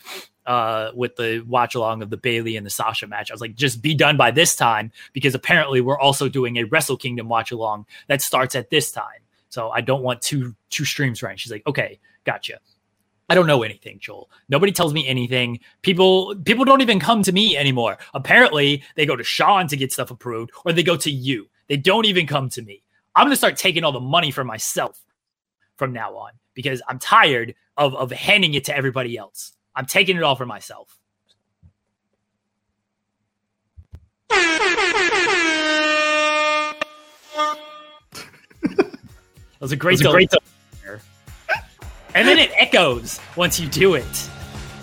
uh 0.47 0.91
with 0.95 1.15
the 1.17 1.41
watch 1.47 1.75
along 1.75 2.01
of 2.01 2.09
the 2.09 2.17
Bayley 2.17 2.57
and 2.57 2.65
the 2.65 2.71
Sasha 2.71 3.05
match. 3.05 3.29
I 3.29 3.33
was 3.33 3.41
like, 3.41 3.55
just 3.55 3.81
be 3.81 3.93
done 3.93 4.17
by 4.17 4.31
this 4.31 4.55
time 4.55 4.91
because 5.13 5.35
apparently 5.35 5.81
we're 5.81 5.99
also 5.99 6.27
doing 6.27 6.57
a 6.57 6.63
Wrestle 6.63 6.97
Kingdom 6.97 7.29
watch 7.29 7.51
along 7.51 7.85
that 8.07 8.21
starts 8.21 8.55
at 8.55 8.71
this 8.71 8.91
time. 8.91 9.21
So 9.49 9.69
I 9.69 9.81
don't 9.81 10.01
want 10.01 10.21
two 10.21 10.55
two 10.69 10.85
streams 10.85 11.21
running. 11.21 11.37
She's 11.37 11.51
like, 11.51 11.65
okay, 11.67 11.99
gotcha. 12.23 12.59
I 13.27 13.35
don't 13.35 13.47
know 13.47 13.63
anything, 13.63 13.97
Joel. 13.99 14.29
Nobody 14.49 14.71
tells 14.71 14.93
me 14.93 15.07
anything. 15.07 15.59
People 15.81 16.35
people 16.45 16.63
don't 16.65 16.81
even 16.81 16.99
come 16.99 17.23
to 17.23 17.31
me 17.31 17.57
anymore. 17.57 17.97
Apparently, 18.13 18.83
they 18.95 19.05
go 19.05 19.15
to 19.15 19.23
Sean 19.23 19.67
to 19.67 19.77
get 19.77 19.91
stuff 19.91 20.11
approved, 20.11 20.51
or 20.63 20.73
they 20.73 20.83
go 20.83 20.95
to 20.97 21.09
you. 21.09 21.47
They 21.67 21.77
don't 21.77 22.05
even 22.05 22.27
come 22.27 22.49
to 22.49 22.61
me. 22.61 22.83
I'm 23.15 23.25
gonna 23.25 23.35
start 23.35 23.57
taking 23.57 23.83
all 23.83 23.91
the 23.91 23.99
money 23.99 24.29
for 24.29 24.43
myself 24.43 24.99
from 25.77 25.91
now 25.91 26.15
on 26.15 26.33
because 26.53 26.81
I'm 26.87 26.99
tired 26.99 27.55
of 27.77 27.95
of 27.95 28.11
handing 28.11 28.53
it 28.53 28.65
to 28.65 28.75
everybody 28.75 29.17
else. 29.17 29.53
I'm 29.75 29.85
taking 29.87 30.17
it 30.17 30.23
all 30.23 30.35
for 30.35 30.45
myself. 30.45 30.97
That 39.59 39.61
was 39.61 39.71
a 39.71 39.77
great, 39.77 39.93
was 39.93 40.01
a 40.01 40.11
great 40.11 40.29
and 42.15 42.27
then 42.27 42.39
it 42.39 42.51
echoes 42.57 43.19
once 43.35 43.59
you 43.59 43.67
do 43.67 43.93
it. 43.93 44.29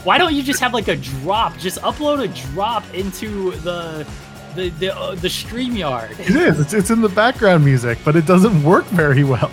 Why 0.05 0.18
don't 0.18 0.35
you 0.35 0.42
just 0.42 0.61
have 0.61 0.75
like 0.75 0.88
a 0.88 0.97
drop? 0.97 1.57
Just 1.59 1.81
upload 1.81 2.23
a 2.23 2.29
drop 2.53 2.85
into 2.95 3.53
the 3.53 4.07
the 4.55 4.68
the, 4.68 4.97
uh, 4.97 5.14
the 5.14 5.29
StreamYard. 5.29 6.21
It 6.21 6.37
is. 6.37 6.61
It's, 6.61 6.75
it's 6.75 6.90
in 6.90 7.01
the 7.01 7.09
background 7.09 7.64
music, 7.64 7.99
but 8.05 8.16
it 8.16 8.27
doesn't 8.27 8.62
work 8.62 8.85
very 8.87 9.25
well. 9.25 9.51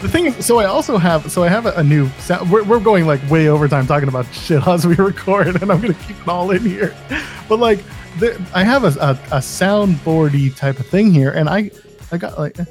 The 0.00 0.08
thing 0.08 0.26
is, 0.26 0.46
so 0.46 0.58
I 0.58 0.66
also 0.66 0.96
have, 0.96 1.30
so 1.30 1.42
I 1.42 1.48
have 1.48 1.66
a, 1.66 1.72
a 1.72 1.82
new 1.82 2.08
sound. 2.20 2.50
We're, 2.50 2.64
we're 2.64 2.80
going 2.80 3.06
like 3.06 3.20
way 3.28 3.48
over 3.48 3.68
time 3.68 3.86
talking 3.86 4.08
about 4.08 4.26
shit 4.32 4.66
as 4.66 4.86
we 4.86 4.94
record, 4.94 5.60
and 5.60 5.70
I'm 5.70 5.80
gonna 5.80 5.94
keep 5.94 6.20
it 6.20 6.28
all 6.28 6.50
in 6.52 6.62
here. 6.62 6.96
But 7.48 7.58
like, 7.58 7.84
the, 8.18 8.40
I 8.54 8.62
have 8.62 8.84
a, 8.84 8.98
a, 9.00 9.10
a 9.10 9.40
soundboardy 9.40 10.54
type 10.54 10.78
of 10.78 10.86
thing 10.86 11.12
here, 11.12 11.30
and 11.30 11.48
I 11.48 11.70
I 12.12 12.18
got 12.18 12.38
like. 12.38 12.56
So 12.56 12.64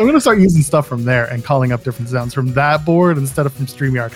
I'm 0.00 0.06
gonna 0.06 0.20
start 0.20 0.38
using 0.38 0.62
stuff 0.62 0.86
from 0.86 1.04
there 1.04 1.26
and 1.26 1.44
calling 1.44 1.72
up 1.72 1.84
different 1.84 2.08
sounds 2.08 2.32
from 2.34 2.52
that 2.54 2.84
board 2.84 3.18
instead 3.18 3.46
of 3.46 3.52
from 3.52 3.66
StreamYard. 3.66 4.12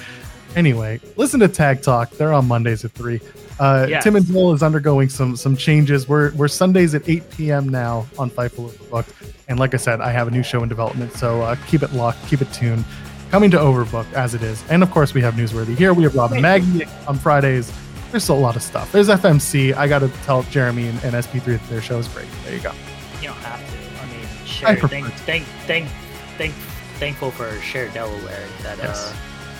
Anyway, 0.56 1.00
listen 1.16 1.38
to 1.40 1.48
Tag 1.48 1.82
Talk. 1.82 2.10
They're 2.10 2.32
on 2.32 2.48
Mondays 2.48 2.84
at 2.84 2.92
three. 2.92 3.20
Uh, 3.60 3.86
yes. 3.88 4.02
Tim 4.02 4.16
and 4.16 4.24
Joel 4.24 4.54
is 4.54 4.62
undergoing 4.62 5.10
some 5.10 5.36
some 5.36 5.54
changes. 5.54 6.08
We're 6.08 6.32
we're 6.32 6.48
Sundays 6.48 6.94
at 6.94 7.06
8 7.06 7.30
p.m. 7.30 7.68
now 7.68 8.06
on 8.18 8.30
Fightful 8.30 8.70
Overbooked. 8.70 9.34
And 9.48 9.58
like 9.58 9.74
I 9.74 9.76
said, 9.76 10.00
I 10.00 10.10
have 10.12 10.28
a 10.28 10.30
new 10.30 10.42
show 10.42 10.62
in 10.62 10.68
development, 10.68 11.12
so 11.12 11.42
uh, 11.42 11.56
keep 11.66 11.82
it 11.82 11.92
locked, 11.92 12.26
keep 12.26 12.40
it 12.40 12.50
tuned. 12.52 12.84
Coming 13.30 13.50
to 13.50 13.58
Overbooked 13.58 14.12
as 14.14 14.34
it 14.34 14.42
is, 14.42 14.64
and 14.70 14.82
of 14.82 14.90
course 14.90 15.12
we 15.12 15.20
have 15.20 15.34
newsworthy 15.34 15.76
here. 15.76 15.92
We 15.92 16.04
have 16.04 16.14
Rob 16.14 16.32
and 16.32 16.40
Maggie 16.40 16.84
on 17.06 17.18
Fridays 17.18 17.70
there's 18.10 18.24
still 18.24 18.38
a 18.38 18.40
lot 18.40 18.56
of 18.56 18.62
stuff. 18.62 18.90
There's 18.92 19.08
FMC. 19.08 19.74
I 19.74 19.86
got 19.88 20.00
to 20.00 20.08
tell 20.24 20.42
Jeremy 20.44 20.88
and, 20.88 21.02
and, 21.04 21.14
SP3 21.14 21.44
that 21.44 21.68
their 21.68 21.80
show 21.80 21.98
is 21.98 22.08
great. 22.08 22.26
There 22.44 22.54
you 22.54 22.60
go. 22.60 22.72
You 23.20 23.28
don't 23.28 23.36
have 23.38 23.60
to. 23.60 24.02
I 24.02 24.06
mean, 24.06 24.26
sure. 24.46 24.68
I 24.68 24.76
thank, 24.76 25.06
thank, 25.12 25.44
thank, 25.66 25.88
thank, 26.36 26.54
thankful 26.98 27.30
for 27.30 27.50
Share 27.60 27.88
Delaware 27.88 28.46
that 28.62 28.78
yes. 28.78 29.12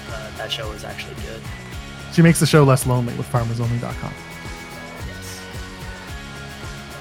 uh, 0.08 0.12
uh, 0.12 0.36
that 0.36 0.50
show 0.50 0.68
was 0.68 0.84
actually 0.84 1.14
good. 1.26 1.40
She 2.12 2.22
makes 2.22 2.40
the 2.40 2.46
show 2.46 2.64
less 2.64 2.86
lonely 2.86 3.14
with 3.14 3.30
FarmersOnly.com. 3.30 4.12
Yes. 5.06 5.40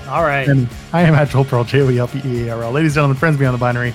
All 0.07 0.23
right. 0.23 0.47
And 0.47 0.69
I 0.93 1.01
am 1.01 1.15
at 1.15 1.29
Joel 1.29 1.45
Pearl, 1.45 1.63
J 1.63 1.81
O 1.81 1.89
E 1.89 1.97
L 1.97 2.07
P 2.07 2.21
E 2.23 2.47
A 2.47 2.55
R 2.55 2.63
L. 2.63 2.71
Ladies 2.71 2.91
and 2.91 2.95
gentlemen, 2.95 3.17
friends 3.17 3.38
beyond 3.38 3.55
the 3.55 3.59
binary. 3.59 3.93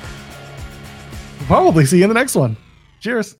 We'll 1.38 1.46
probably 1.46 1.86
see 1.86 1.98
you 1.98 2.04
in 2.04 2.08
the 2.10 2.14
next 2.14 2.34
one. 2.34 2.56
Cheers. 3.00 3.32